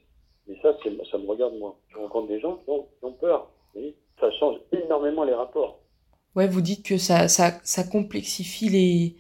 Mais 0.47 0.57
ça, 0.63 0.77
ça 1.11 1.19
me 1.19 1.27
regarde 1.27 1.57
moi. 1.59 1.77
Je 1.91 1.97
rencontre 1.97 2.29
des 2.29 2.41
gens 2.41 2.57
qui 2.57 2.71
ont, 2.71 2.87
qui 2.99 3.05
ont 3.05 3.13
peur. 3.13 3.51
Ça 4.21 4.31
change 4.33 4.59
énormément 4.73 5.25
les 5.25 5.35
rapports. 5.35 5.81
Ouais, 6.37 6.49
vous 6.49 6.61
dites 6.61 6.85
que 6.85 6.99
ça, 6.99 7.29
ça, 7.29 7.53
ça 7.63 7.85
complexifie 7.85 8.69
les, 8.69 9.17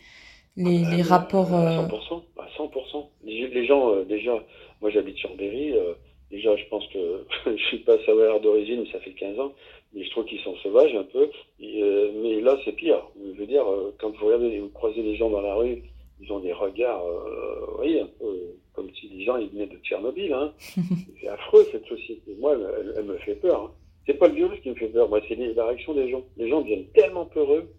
les, 0.56 0.84
les 0.84 1.02
rapports. 1.02 1.52
À 1.54 1.86
100%. 1.86 2.22
À 2.38 2.46
100%. 2.58 3.06
Les, 3.24 3.48
les 3.48 3.66
gens, 3.66 3.90
euh, 3.90 4.04
déjà, 4.04 4.44
moi, 4.84 4.90
j'habite 4.90 5.16
sur 5.16 5.34
Berry. 5.34 5.72
Euh, 5.72 5.94
déjà, 6.30 6.54
je 6.56 6.64
pense 6.66 6.86
que 6.88 7.24
je 7.46 7.64
suis 7.68 7.78
pas 7.78 7.96
sauveur 8.04 8.38
d'origine, 8.42 8.84
ça 8.92 9.00
fait 9.00 9.12
15 9.12 9.40
ans, 9.40 9.54
mais 9.94 10.04
je 10.04 10.10
trouve 10.10 10.26
qu'ils 10.26 10.40
sont 10.40 10.54
sauvages 10.56 10.94
un 10.94 11.04
peu. 11.04 11.30
Euh, 11.62 12.12
mais 12.22 12.42
là, 12.42 12.58
c'est 12.66 12.72
pire. 12.72 13.02
Je 13.18 13.40
veux 13.40 13.46
dire, 13.46 13.66
euh, 13.66 13.94
quand 13.98 14.14
vous 14.14 14.26
regardez, 14.26 14.60
vous 14.60 14.68
croisez 14.68 15.02
les 15.02 15.16
gens 15.16 15.30
dans 15.30 15.40
la 15.40 15.54
rue, 15.54 15.82
ils 16.20 16.30
ont 16.30 16.40
des 16.40 16.52
regards, 16.52 17.02
vous 17.02 17.76
voyez, 17.76 18.00
un 18.00 18.10
peu 18.20 18.56
comme 18.74 18.90
si 18.94 19.08
les 19.08 19.24
gens 19.24 19.38
ils 19.38 19.48
venaient 19.48 19.66
de 19.66 19.78
Tchernobyl. 19.78 20.34
Hein. 20.34 20.52
c'est 21.18 21.28
affreux 21.28 21.66
cette 21.72 21.86
société. 21.86 22.36
Moi, 22.38 22.54
elle, 22.94 23.04
me 23.04 23.16
fait 23.18 23.36
peur. 23.36 23.62
Hein. 23.62 23.70
C'est 24.06 24.18
pas 24.18 24.28
le 24.28 24.34
virus 24.34 24.60
qui 24.60 24.68
me 24.68 24.74
fait 24.74 24.88
peur, 24.88 25.08
moi, 25.08 25.20
c'est 25.26 25.34
la 25.34 25.64
réaction 25.64 25.94
des 25.94 26.10
gens. 26.10 26.24
Les 26.36 26.50
gens 26.50 26.60
deviennent 26.60 26.88
tellement 26.92 27.24
peureux. 27.24 27.70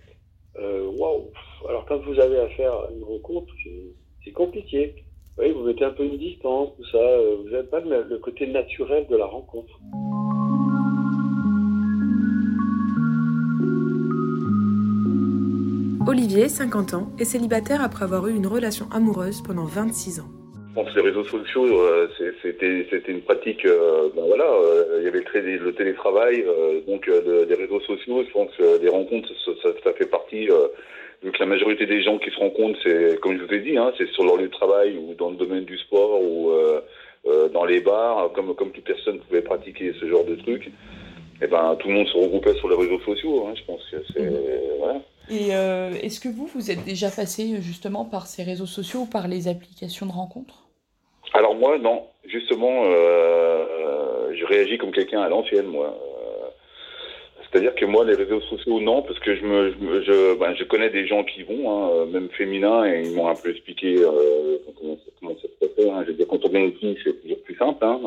Waouh 0.58 1.30
Alors 1.70 1.86
quand 1.86 1.98
vous 2.00 2.20
avez 2.20 2.40
affaire 2.40 2.74
à 2.74 2.90
une 2.92 3.04
rencontre, 3.04 3.54
c'est 4.24 4.32
compliqué. 4.32 5.05
Oui, 5.38 5.52
vous 5.52 5.64
mettez 5.64 5.84
un 5.84 5.92
peu 5.92 6.04
une 6.04 6.18
distance, 6.18 6.70
tout 6.78 6.86
ça. 6.92 6.98
Euh, 6.98 7.36
vous 7.44 7.50
n'avez 7.50 7.68
pas 7.68 7.82
le, 7.82 8.18
côté 8.20 8.48
naturel 8.48 9.06
de 9.10 9.18
la 9.18 9.26
rencontre. 9.26 9.74
Olivier, 16.08 16.48
50 16.48 16.94
ans, 16.94 17.12
est 17.20 17.26
célibataire 17.26 17.84
après 17.84 18.06
avoir 18.06 18.28
eu 18.28 18.34
une 18.34 18.48
relation 18.48 18.86
amoureuse 18.94 19.42
pendant 19.42 19.66
26 19.66 20.22
ans. 20.22 20.30
Je 20.70 20.74
pense 20.82 20.94
que 20.94 21.00
les 21.00 21.10
réseaux 21.10 21.26
sociaux, 21.26 21.82
euh, 21.82 22.08
c'était 22.42 23.12
une 23.12 23.22
pratique. 23.22 23.66
Euh, 23.66 24.10
ben 24.16 24.24
voilà, 24.26 24.46
il 25.00 25.04
y 25.04 25.08
avait 25.08 25.20
le, 25.20 25.74
télétravail, 25.74 26.46
donc 26.88 27.10
des 27.10 27.56
réseaux 27.56 27.82
sociaux. 27.82 28.24
Je 28.26 28.32
pense 28.32 28.56
que 28.56 28.82
les 28.82 28.90
rencontres, 28.90 29.30
ça, 29.44 29.70
ça 29.84 29.94
fait 29.94 30.10
partie 30.10 30.48
que 31.32 31.40
la 31.40 31.46
majorité 31.46 31.86
des 31.86 32.04
gens 32.04 32.18
qui 32.18 32.30
se 32.30 32.38
rencontrent, 32.38 32.80
c'est, 32.84 33.20
comme 33.20 33.38
je 33.38 33.44
vous 33.44 33.54
ai 33.54 33.60
dit, 33.60 33.78
hein, 33.78 33.92
c'est 33.98 34.08
sur 34.10 34.24
leur 34.24 34.38
lieu 34.38 34.48
de 34.48 34.52
travail 34.52 34.98
ou 34.98 35.14
dans 35.16 35.30
le 35.30 35.36
domaine 35.36 35.66
du 35.66 35.78
sport 35.78 36.22
ou 36.22 36.52
euh, 36.52 36.82
euh, 37.28 37.50
dans 37.50 37.66
les 37.66 37.80
bars, 37.80 38.32
comme, 38.34 38.54
comme 38.56 38.72
toute 38.72 38.84
personne 38.84 39.20
pouvait 39.20 39.42
pratiquer 39.42 39.94
ce 40.00 40.08
genre 40.08 40.26
de 40.26 40.36
trucs. 40.36 40.68
Et 40.68 40.72
eh 41.44 41.48
ben, 41.48 41.76
tout 41.80 41.90
le 41.90 41.96
monde 41.96 42.08
se 42.08 42.18
regroupait 42.18 42.54
sur 42.56 42.70
les 42.70 42.76
réseaux 42.76 43.00
sociaux. 43.02 43.48
Hein, 43.48 43.54
je 43.56 43.64
pense 43.66 43.82
que 43.92 43.98
c'est. 44.14 44.22
Mhm. 44.22 44.40
Voilà. 44.80 45.02
Et 45.30 45.56
euh, 45.56 45.92
est-ce 46.02 46.20
que 46.20 46.30
vous, 46.30 46.46
vous 46.46 46.72
êtes 46.72 46.86
déjà 46.86 47.10
passé 47.10 47.62
justement 47.62 48.06
par 48.06 48.28
ces 48.28 48.44
réseaux 48.44 48.68
sociaux 48.68 49.02
ou 49.02 49.06
par 49.06 49.28
les 49.28 49.48
applications 49.48 50.06
de 50.06 50.12
rencontres? 50.12 50.68
Alors 51.34 51.56
moi, 51.56 51.78
non. 51.78 52.04
Justement, 52.26 52.86
je 52.86 54.46
réagis 54.46 54.78
comme 54.78 54.92
quelqu'un 54.92 55.22
à 55.22 55.30
l'ancienne, 55.30 55.68
moi. 55.68 55.98
C'est-à-dire 57.56 57.76
que 57.76 57.86
moi, 57.86 58.04
les 58.04 58.16
réseaux 58.16 58.42
sociaux, 58.42 58.82
non, 58.82 59.02
parce 59.02 59.18
que 59.20 59.34
je 59.34 60.34
ben, 60.36 60.54
je 60.56 60.64
connais 60.66 60.90
des 60.90 61.08
gens 61.08 61.24
qui 61.24 61.44
vont, 61.44 61.72
hein, 61.72 62.06
même 62.08 62.28
féminins, 62.32 62.84
et 62.84 63.04
ils 63.06 63.16
m'ont 63.16 63.30
un 63.30 63.36
peu 63.36 63.50
expliqué 63.50 63.96
euh, 63.98 64.58
comment, 64.78 64.98
ça, 64.98 65.44
se 65.46 65.66
passe. 65.66 65.86
Hein. 65.88 66.04
Je 66.04 66.08
veux 66.12 66.18
dire, 66.18 66.28
quand 66.28 66.44
on 66.44 66.54
est 66.54 66.66
une 66.66 66.74
fille, 66.74 66.98
c'est 67.02 67.14
toujours 67.22 67.42
plus 67.44 67.56
simple. 67.56 67.86
Hein. 67.86 68.02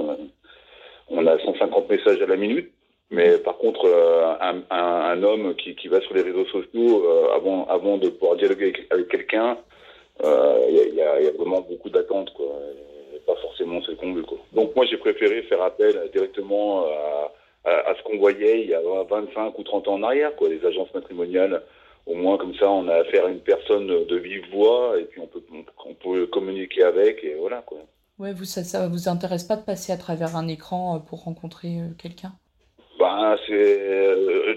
On 1.08 1.26
a 1.26 1.38
150 1.38 1.88
messages 1.88 2.20
à 2.20 2.26
la 2.26 2.36
minute. 2.36 2.70
Mais 3.10 3.38
par 3.38 3.56
contre, 3.56 3.86
euh, 3.86 4.34
un, 4.38 4.60
un, 4.70 5.22
homme 5.22 5.54
qui, 5.54 5.74
qui 5.76 5.88
va 5.88 6.02
sur 6.02 6.12
les 6.12 6.20
réseaux 6.20 6.44
sociaux, 6.44 7.06
euh, 7.06 7.34
avant, 7.34 7.66
avant 7.68 7.96
de 7.96 8.10
pouvoir 8.10 8.36
dialoguer 8.36 8.74
avec, 8.90 9.08
quelqu'un, 9.08 9.56
il 10.20 10.26
euh, 10.26 10.94
y, 10.94 11.00
a, 11.00 11.32
vraiment 11.38 11.62
beaucoup 11.62 11.88
d'attentes. 11.88 12.34
Quoi. 12.34 12.52
pas 13.26 13.36
forcément 13.36 13.80
ce 13.80 13.92
qu'on 13.92 14.12
veut. 14.12 14.26
Donc 14.52 14.76
moi, 14.76 14.84
j'ai 14.84 14.98
préféré 14.98 15.40
faire 15.44 15.62
appel 15.62 16.10
directement 16.12 16.84
à 16.84 17.32
à, 17.64 17.94
ce 17.96 18.02
qu'on 18.02 18.18
voyait 18.18 18.62
il 18.62 18.70
y 18.70 18.74
a 18.74 18.80
25 18.80 19.58
ou 19.58 19.62
30 19.62 19.88
ans 19.88 19.94
en 19.94 20.02
arrière, 20.02 20.34
quoi, 20.36 20.48
les 20.48 20.64
agences 20.64 20.92
matrimoniales. 20.94 21.62
Au 22.06 22.14
moins, 22.14 22.38
comme 22.38 22.54
ça, 22.54 22.70
on 22.70 22.88
a 22.88 22.94
affaire 22.94 23.26
à 23.26 23.28
une 23.28 23.40
personne 23.40 23.86
de 23.86 24.16
vive 24.16 24.44
voix 24.50 24.98
et 24.98 25.04
puis 25.04 25.20
on 25.20 25.26
peut, 25.26 25.42
on, 25.84 25.94
peut 25.94 26.26
communiquer 26.26 26.82
avec 26.82 27.22
et 27.22 27.34
voilà, 27.34 27.62
quoi. 27.66 27.78
Ouais, 28.18 28.32
vous, 28.32 28.44
ça, 28.44 28.64
ça 28.64 28.88
vous 28.88 29.08
intéresse 29.08 29.44
pas 29.44 29.56
de 29.56 29.62
passer 29.62 29.92
à 29.92 29.96
travers 29.96 30.34
un 30.34 30.48
écran 30.48 30.96
euh, 30.96 30.98
pour 30.98 31.24
rencontrer 31.24 31.78
euh, 31.78 31.94
quelqu'un? 31.98 32.32
Ben, 32.98 33.36
c'est. 33.46 33.78
Euh, 33.80 34.54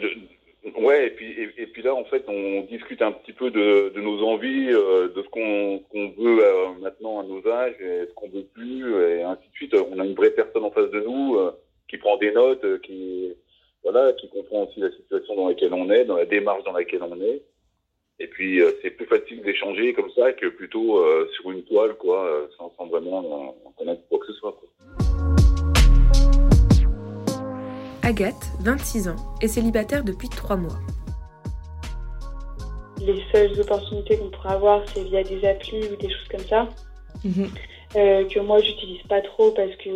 ouais, 0.79 1.07
et 1.07 1.09
puis, 1.11 1.35
et, 1.57 1.67
puis 1.67 1.83
là, 1.83 1.93
en 1.93 2.05
fait, 2.05 2.23
on 2.27 2.61
discute 2.61 3.01
un 3.01 3.11
petit 3.11 3.33
peu 3.33 3.51
de, 3.51 3.91
de 3.93 4.01
nos 4.01 4.25
envies, 4.25 4.67
de 4.67 5.23
ce 5.23 5.29
qu'on 5.29 5.83
veut 6.17 6.41
maintenant 6.79 7.19
à 7.19 7.23
nos 7.23 7.45
âges 7.47 7.75
et 7.79 8.07
ce 8.07 8.13
qu'on 8.15 8.29
veut 8.29 8.47
plus, 8.53 8.95
et 8.95 9.21
ainsi 9.23 9.43
de 9.49 9.55
suite. 9.55 9.75
On 9.75 9.99
a 9.99 10.05
une 10.05 10.15
vraie 10.15 10.31
personne 10.31 10.63
en 10.63 10.71
face 10.71 10.89
de 10.89 11.01
nous 11.01 11.37
qui 11.91 11.97
prend 11.97 12.17
des 12.17 12.31
notes, 12.31 12.63
euh, 12.63 12.79
qui 12.79 13.33
voilà, 13.83 14.13
qui 14.13 14.29
comprend 14.29 14.63
aussi 14.63 14.79
la 14.79 14.91
situation 14.91 15.35
dans 15.35 15.49
laquelle 15.49 15.73
on 15.73 15.89
est, 15.91 16.05
dans 16.05 16.15
la 16.15 16.25
démarche 16.25 16.63
dans 16.63 16.71
laquelle 16.71 17.03
on 17.03 17.19
est. 17.19 17.41
Et 18.19 18.27
puis 18.27 18.61
euh, 18.61 18.71
c'est 18.81 18.91
plus 18.91 19.05
facile 19.05 19.41
d'échanger 19.41 19.93
comme 19.93 20.09
ça 20.11 20.31
que 20.31 20.47
plutôt 20.47 20.99
euh, 20.99 21.29
sur 21.35 21.51
une 21.51 21.63
toile, 21.63 21.95
quoi, 21.95 22.47
sans, 22.57 22.71
sans 22.77 22.85
vraiment 22.87 23.55
connaître 23.77 24.01
quoi 24.07 24.19
que 24.19 24.27
ce 24.27 24.33
soit. 24.33 24.53
Quoi. 24.53 24.69
Agathe, 28.03 28.45
26 28.63 29.09
ans, 29.09 29.15
est 29.41 29.47
célibataire 29.47 30.03
depuis 30.05 30.29
3 30.29 30.55
mois. 30.55 30.79
Les 33.01 33.21
seules 33.33 33.59
opportunités 33.59 34.17
qu'on 34.17 34.29
pourrait 34.29 34.53
avoir, 34.53 34.87
c'est 34.89 35.03
via 35.03 35.23
des 35.23 35.43
applis 35.45 35.83
ou 35.91 35.95
des 35.97 36.09
choses 36.09 36.27
comme 36.29 36.47
ça. 36.47 36.69
Mhm. 37.25 37.49
que 37.93 38.39
moi, 38.39 38.59
j'utilise 38.59 39.01
pas 39.09 39.21
trop 39.21 39.51
parce 39.51 39.75
que 39.77 39.89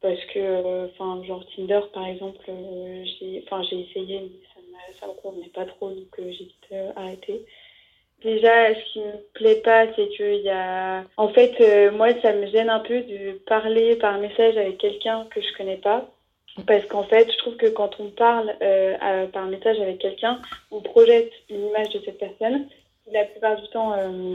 parce 0.00 0.22
que 0.26 0.86
enfin 0.86 1.22
genre 1.24 1.44
Tinder 1.54 1.80
par 1.92 2.06
exemple 2.06 2.44
euh, 2.48 3.04
j'ai 3.04 3.80
essayé 3.80 4.20
mais 4.20 4.46
ça 4.54 4.60
ça 5.00 5.06
me 5.08 5.12
convenait 5.14 5.48
pas 5.48 5.64
trop, 5.64 5.90
donc 5.90 6.14
j'ai 6.18 6.30
vite 6.30 6.74
arrêté. 6.94 7.44
Déjà, 8.22 8.74
ce 8.74 8.92
qui 8.92 9.00
me 9.00 9.12
plaît 9.34 9.62
pas, 9.62 9.86
c'est 9.94 10.08
qu'il 10.08 10.42
y 10.42 10.48
a. 10.48 11.04
En 11.16 11.28
fait, 11.28 11.90
moi, 11.92 12.08
ça 12.22 12.32
me 12.32 12.46
gêne 12.46 12.70
un 12.70 12.80
peu 12.80 13.00
de 13.02 13.32
parler 13.46 13.96
par 13.96 14.18
message 14.18 14.56
avec 14.56 14.78
quelqu'un 14.78 15.26
que 15.30 15.40
je 15.40 15.56
connais 15.56 15.76
pas. 15.76 16.08
Parce 16.64 16.86
qu'en 16.86 17.04
fait, 17.04 17.30
je 17.30 17.36
trouve 17.38 17.56
que 17.56 17.66
quand 17.66 18.00
on 18.00 18.10
parle 18.10 18.54
euh, 18.62 19.26
par 19.26 19.46
message 19.46 19.78
avec 19.78 19.98
quelqu'un, 19.98 20.40
on 20.70 20.80
projette 20.80 21.30
une 21.50 21.66
image 21.66 21.90
de 21.90 22.00
cette 22.04 22.18
personne. 22.18 22.66
La 23.12 23.24
plupart 23.24 23.60
du 23.60 23.68
temps, 23.68 23.92
euh, 23.92 24.34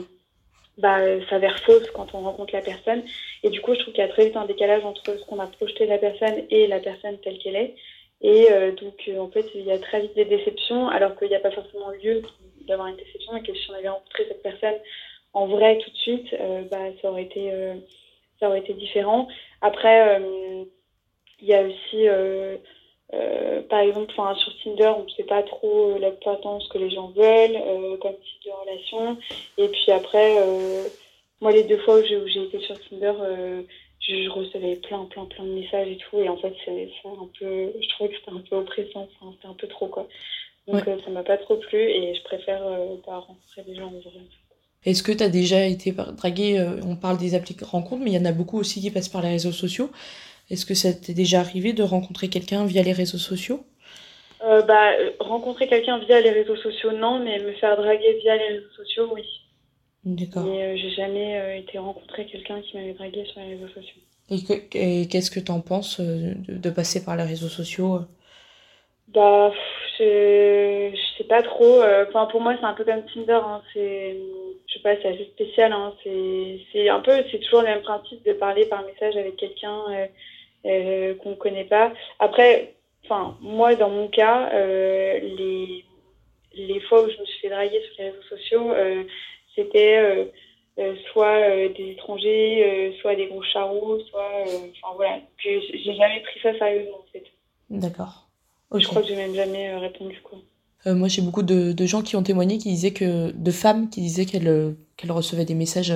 bah, 0.78 1.00
s'avère 1.30 1.60
fausse 1.60 1.90
quand 1.92 2.14
on 2.14 2.22
rencontre 2.22 2.54
la 2.54 2.62
personne. 2.62 3.04
Et 3.44 3.50
du 3.50 3.62
coup, 3.62 3.74
je 3.74 3.80
trouve 3.80 3.94
qu'il 3.94 4.04
y 4.04 4.08
a 4.08 4.12
très 4.12 4.26
vite 4.26 4.38
un 4.38 4.46
décalage 4.46 4.86
entre 4.86 5.18
ce 5.18 5.26
qu'on 5.26 5.40
a 5.40 5.48
projeté 5.48 5.86
de 5.86 5.90
la 5.90 5.98
personne 5.98 6.44
et 6.50 6.68
la 6.68 6.80
personne 6.80 7.18
telle 7.20 7.40
qu'elle 7.40 7.56
est. 7.56 7.76
Et 8.22 8.52
euh, 8.52 8.72
donc, 8.72 9.02
euh, 9.08 9.20
en 9.20 9.30
fait, 9.30 9.46
il 9.56 9.66
y 9.66 9.72
a 9.72 9.80
très 9.80 10.02
vite 10.02 10.16
des 10.16 10.26
déceptions, 10.26 10.88
alors 10.88 11.18
qu'il 11.18 11.30
n'y 11.30 11.36
a 11.36 11.40
pas 11.40 11.52
forcément 11.52 11.90
lieu 12.04 12.22
d'avoir 12.68 12.88
une 12.88 12.98
déception. 12.98 13.36
Et 13.38 13.44
que 13.44 13.54
si 13.54 13.70
on 13.72 13.74
avait 13.74 13.90
rencontré 13.90 14.26
cette 14.28 14.44
personne 14.44 14.76
en 15.34 15.48
vrai 15.48 15.78
tout 15.78 15.90
de 15.90 15.98
suite, 15.98 16.36
bah, 16.70 16.78
ça 17.02 17.10
aurait 17.10 17.24
été, 17.24 17.52
ça 18.40 18.50
aurait 18.50 18.60
été 18.60 18.74
différent. 18.74 19.30
Après 19.62 20.20
il 21.42 21.48
y 21.48 21.54
a 21.54 21.64
aussi, 21.64 22.08
euh, 23.14 23.52
euh, 23.62 23.62
par 23.70 23.80
exemple, 23.80 24.14
sur 24.14 24.54
Tinder, 24.64 24.92
on 24.98 25.04
ne 25.04 25.10
sait 25.10 25.24
pas 25.24 25.44
trop 25.44 25.98
la 26.00 26.12
ce 26.12 26.70
que 26.70 26.78
les 26.78 26.90
gens 26.90 27.12
veulent 27.16 27.56
euh, 27.56 27.98
comme 27.98 28.14
type 28.14 28.46
de 28.46 28.52
relation. 28.62 29.18
Et 29.58 29.68
puis 29.68 29.92
après, 29.92 30.38
moi, 31.42 31.52
les 31.52 31.64
deux 31.64 31.78
fois 31.80 32.00
où 32.00 32.04
j'ai 32.04 32.44
été 32.44 32.60
sur 32.60 32.76
Tinder, 32.88 33.14
je, 34.00 34.30
recevais 34.30 34.76
plein, 34.78 35.06
plein, 35.06 35.26
plein 35.26 35.44
de 35.44 35.52
messages 35.52 35.88
et 35.88 35.98
tout. 35.98 36.20
Et 36.20 36.30
en 36.30 36.38
fait, 36.38 36.54
c'est 36.66 36.90
un 37.06 37.30
peu, 37.40 37.72
je 37.82 37.90
trouvais 37.90 38.10
que 38.10 38.16
c'était 38.20 38.32
un 38.32 38.44
peu 38.50 38.56
oppressant, 38.58 39.08
c'était 39.36 39.48
un 39.48 39.54
peu 39.54 39.68
trop, 39.68 39.88
quoi. 39.88 40.08
Donc, 40.68 40.84
ça 40.86 41.12
m'a 41.12 41.24
pas 41.24 41.38
trop 41.38 41.58
plu 41.58 41.80
et 41.80 42.14
je 42.14 42.22
préfère 42.24 42.62
pas 43.06 43.18
rencontrer 43.18 43.64
des 43.66 43.76
gens 43.76 43.88
en 43.88 44.00
vrai. 44.00 44.22
Est-ce 44.84 45.04
que 45.04 45.12
tu 45.12 45.24
as 45.24 45.30
déjà 45.30 45.66
été 45.66 45.92
dragué 45.92 46.64
On 46.84 46.96
parle 46.96 47.18
des 47.18 47.36
applis 47.36 47.56
rencontres, 47.62 48.04
mais 48.04 48.12
il 48.12 48.16
y 48.16 48.20
en 48.20 48.26
a 48.26 48.32
beaucoup 48.32 48.60
aussi 48.60 48.82
qui 48.82 48.90
passent 48.90 49.10
par 49.10 49.22
les 49.22 49.30
réseaux 49.30 49.52
sociaux. 49.52 49.92
Est-ce 50.52 50.66
que 50.66 50.74
ça 50.74 50.94
t'est 50.94 51.14
déjà 51.14 51.40
arrivé 51.40 51.74
de 51.74 51.82
rencontrer 51.82 52.28
quelqu'un 52.28 52.66
via 52.66 52.84
les 52.84 52.92
réseaux 52.92 53.18
sociaux 53.18 53.64
euh, 54.44 54.62
bah, 54.64 54.92
rencontrer 55.20 55.68
quelqu'un 55.68 56.00
via 56.00 56.20
les 56.20 56.32
réseaux 56.32 56.56
sociaux, 56.56 56.92
non, 56.92 57.20
mais 57.20 57.38
me 57.40 57.54
faire 57.54 57.78
draguer 57.78 58.14
via 58.22 58.36
les 58.38 58.48
réseaux 58.56 58.74
sociaux, 58.76 59.10
oui. 59.14 59.24
D'accord. 60.04 60.46
Mais 60.46 60.64
euh, 60.64 60.78
j'ai 60.78 60.90
jamais 60.90 61.40
euh, 61.40 61.58
été 61.58 61.78
rencontrer 61.78 62.26
quelqu'un 62.26 62.60
qui 62.62 62.76
m'avait 62.76 62.94
dragué 62.94 63.24
sur 63.26 63.40
les 63.40 63.56
réseaux 63.56 63.68
sociaux. 63.68 64.02
Et, 64.74 65.08
qu'est-ce 65.08 65.30
que 65.30 65.40
tu 65.40 65.52
en 65.52 65.62
penses 65.62 66.00
de, 66.00 66.70
passer 66.72 67.06
par 67.06 67.18
les 67.18 67.24
réseaux 67.24 67.50
sociaux 67.50 68.00
Bah, 69.10 69.54
je, 70.00 70.90
je 70.92 71.18
sais 71.18 71.28
pas 71.28 71.44
trop. 71.44 71.82
Enfin, 72.08 72.26
pour 72.26 72.42
moi, 72.42 72.56
c'est 72.60 72.66
un 72.66 72.74
peu 72.74 72.86
comme 72.86 73.04
Tinder. 73.14 73.34
Hein. 73.34 73.62
C'est, 73.74 74.18
je 74.68 74.74
sais 74.74 74.80
pas, 74.80 74.96
c'est 75.02 75.10
assez 75.10 75.26
spécial. 75.36 75.72
Hein. 75.72 75.94
C'est, 76.04 76.90
un 76.90 77.02
peu, 77.02 77.12
c'est 77.30 77.40
toujours 77.40 77.62
le 77.62 77.68
même 77.68 77.82
principe 77.82 78.26
de 78.26 78.34
parler 78.34 78.66
par 78.66 78.84
message 78.86 79.18
avec 79.18 79.36
quelqu'un 79.36 79.84
euh, 80.66 81.16
qu'on 81.16 81.32
ne 81.32 81.36
connaît 81.36 81.66
pas. 81.66 81.92
Après, 82.20 82.76
enfin, 83.04 83.36
moi, 83.42 83.76
dans 83.76 83.90
mon 83.90 84.08
cas, 84.08 84.50
euh, 84.54 85.20
les, 85.20 85.84
les 86.56 86.80
fois 86.82 87.04
où 87.04 87.10
je 87.10 87.20
me 87.20 87.26
suis 87.26 87.40
fait 87.42 87.50
draguer 87.50 87.82
sur 87.82 88.04
les 88.04 88.10
réseaux 88.12 88.24
sociaux, 88.30 88.72
euh, 88.72 89.04
c'était 89.56 90.32
soit 91.12 91.68
des 91.70 91.92
étrangers, 91.92 92.96
soit 93.02 93.16
des 93.16 93.28
gros 93.28 93.44
charros, 93.44 94.00
soit. 94.10 94.44
Enfin, 94.46 94.96
voilà. 94.96 95.20
J'ai 95.38 95.96
jamais 95.96 96.22
pris 96.22 96.40
ça 96.42 96.58
sérieusement, 96.58 97.00
en 97.00 97.12
fait. 97.12 97.24
D'accord. 97.70 98.28
Je 98.74 98.88
crois 98.88 99.02
que 99.02 99.08
j'ai 99.08 99.16
même 99.16 99.36
jamais 99.36 99.76
répondu, 99.76 100.22
quoi. 100.24 100.40
moi, 100.86 101.08
j'ai 101.08 101.22
beaucoup 101.22 101.44
de, 101.44 101.74
de, 101.74 101.86
gens 101.86 102.02
qui 102.02 102.16
ont 102.16 102.24
témoigné, 102.24 102.58
qui 102.58 102.70
disaient 102.70 102.94
que 102.94 103.32
de 103.32 103.52
femmes 103.52 103.90
qui 103.90 104.00
disaient 104.02 104.26
qu'elles 104.26 104.76
qu'elles 104.96 105.12
recevaient 105.12 105.46
des 105.46 105.56
messages 105.56 105.94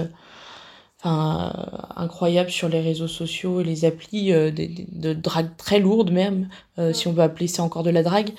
incroyable 1.03 2.49
sur 2.49 2.69
les 2.69 2.81
réseaux 2.81 3.08
sociaux 3.08 3.62
et 3.62 3.63
les 3.63 3.86
applis 3.86 4.34
euh, 4.34 4.49
de, 4.51 5.13
drague 5.13 5.55
très 5.58 5.79
lourdes 5.79 6.12
même, 6.12 6.49
euh, 6.79 6.93
si 6.93 7.08
on 7.08 7.12
veut 7.12 7.21
appeler 7.21 7.47
ça 7.47 7.63
encore 7.63 7.84
de 7.84 7.91
la 7.91 8.01
drague. 8.01 8.29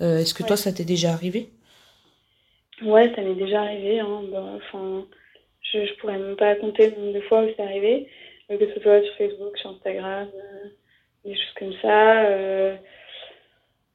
Euh, 0.00 0.18
est-ce 0.18 0.34
que 0.34 0.42
toi, 0.42 0.56
ça 0.56 0.72
t'est 0.72 0.84
déjà 0.84 1.12
arrivé? 1.12 1.50
Ouais, 2.82 3.12
ça 3.14 3.22
m'est 3.22 3.34
déjà 3.34 3.62
arrivé. 3.62 4.00
Hein. 4.00 4.22
Bah, 4.32 4.44
enfin, 4.56 5.04
je, 5.72 5.86
je 5.86 5.94
pourrais 6.00 6.18
même 6.18 6.36
pas 6.36 6.56
compter 6.56 6.90
le 6.90 6.96
nombre 6.96 7.14
de 7.14 7.20
fois 7.22 7.42
où 7.42 7.48
c'est 7.56 7.62
arrivé, 7.62 8.08
que 8.48 8.74
ce 8.74 8.80
soit 8.80 9.02
sur 9.02 9.14
Facebook, 9.16 9.56
sur 9.58 9.70
Instagram, 9.70 10.28
des 11.24 11.34
choses 11.34 11.54
comme 11.58 11.74
ça. 11.80 12.24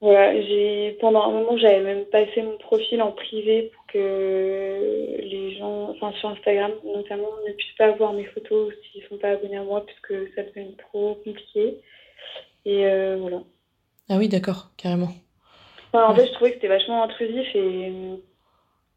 Voilà, 0.01 0.41
j'ai 0.41 0.97
pendant 0.99 1.21
un 1.21 1.31
moment 1.31 1.57
j'avais 1.57 1.81
même 1.81 2.05
passé 2.05 2.41
mon 2.41 2.57
profil 2.57 3.03
en 3.03 3.11
privé 3.11 3.71
pour 3.73 3.85
que 3.85 5.17
les 5.19 5.55
gens, 5.57 5.91
enfin 5.91 6.11
sur 6.13 6.29
Instagram 6.29 6.71
notamment, 6.83 7.29
ne 7.47 7.53
puissent 7.53 7.77
pas 7.77 7.91
voir 7.91 8.13
mes 8.13 8.25
photos 8.25 8.73
s'ils 8.91 9.03
sont 9.03 9.17
pas 9.17 9.29
abonnés 9.29 9.57
à 9.57 9.63
moi 9.63 9.85
puisque 9.85 10.33
ça 10.33 10.41
devient 10.41 10.75
trop 10.77 11.15
compliqué. 11.23 11.77
Et 12.65 12.85
euh, 12.87 13.17
voilà. 13.19 13.41
Ah 14.09 14.17
oui, 14.17 14.27
d'accord, 14.27 14.71
carrément. 14.75 15.09
en 15.93 16.15
fait, 16.15 16.25
je 16.25 16.33
trouvais 16.33 16.49
que 16.49 16.55
c'était 16.55 16.67
vachement 16.67 17.03
intrusif 17.03 17.55
et 17.55 17.91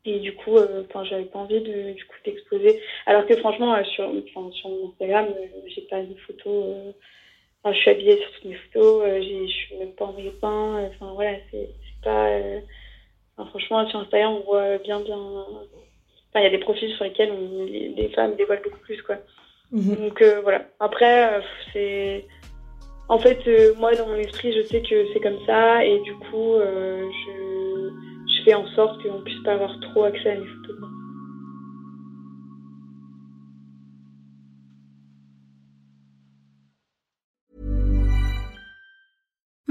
et 0.06 0.18
du 0.20 0.34
coup, 0.34 0.56
euh, 0.56 0.84
enfin, 0.88 1.04
j'avais 1.04 1.24
pas 1.24 1.38
envie 1.38 1.60
de 1.60 1.92
du 1.92 2.04
coup 2.04 2.16
d'exposer. 2.24 2.80
Alors 3.06 3.26
que 3.26 3.36
franchement, 3.36 3.74
euh, 3.74 3.84
sur, 3.84 4.12
sur 4.52 4.70
mon 4.70 4.90
Instagram, 4.90 5.28
j'ai 5.66 5.82
pas 5.82 6.02
de 6.02 6.14
photos 6.26 6.94
je 7.72 7.78
suis 7.78 7.90
habillée 7.90 8.18
sur 8.18 8.30
toutes 8.32 8.44
mes 8.44 8.56
photos, 8.56 9.02
euh, 9.04 9.22
je 9.22 9.52
suis 9.52 9.76
même 9.76 9.92
pas 9.92 10.06
en 10.06 10.12
maillot 10.12 10.32
Enfin, 10.42 11.12
voilà, 11.14 11.36
c'est 11.50 11.70
pas. 12.02 12.28
Euh, 12.28 12.60
franchement, 13.36 13.88
sur 13.88 14.00
Instagram, 14.00 14.34
on 14.34 14.40
voit 14.40 14.78
bien, 14.78 15.00
bien. 15.00 15.16
Enfin, 15.16 16.40
il 16.40 16.42
y 16.42 16.46
a 16.46 16.50
des 16.50 16.58
profils 16.58 16.92
sur 16.94 17.04
lesquels 17.04 17.32
les, 17.96 18.08
femmes 18.14 18.36
dévoilent 18.36 18.62
beaucoup 18.62 18.80
plus, 18.80 19.00
quoi. 19.02 19.16
Mhm. 19.70 19.96
Donc, 19.96 20.20
euh, 20.20 20.40
voilà. 20.42 20.66
Après, 20.80 21.42
c'est. 21.72 22.26
En 23.08 23.18
fait, 23.18 23.38
moi, 23.78 23.94
dans 23.94 24.08
mon 24.08 24.16
esprit, 24.16 24.52
je 24.52 24.62
sais 24.62 24.82
que 24.82 25.12
c'est 25.12 25.20
comme 25.20 25.44
ça, 25.46 25.84
et 25.84 26.00
du 26.00 26.14
coup, 26.14 26.56
je, 26.58 27.90
je 28.26 28.42
fais 28.44 28.54
en 28.54 28.66
sorte 28.68 29.02
qu'on 29.02 29.20
puisse 29.20 29.42
pas 29.42 29.52
avoir 29.52 29.78
trop 29.80 30.04
accès 30.04 30.30
à 30.30 30.34
mes 30.36 30.46
photos. 30.46 30.63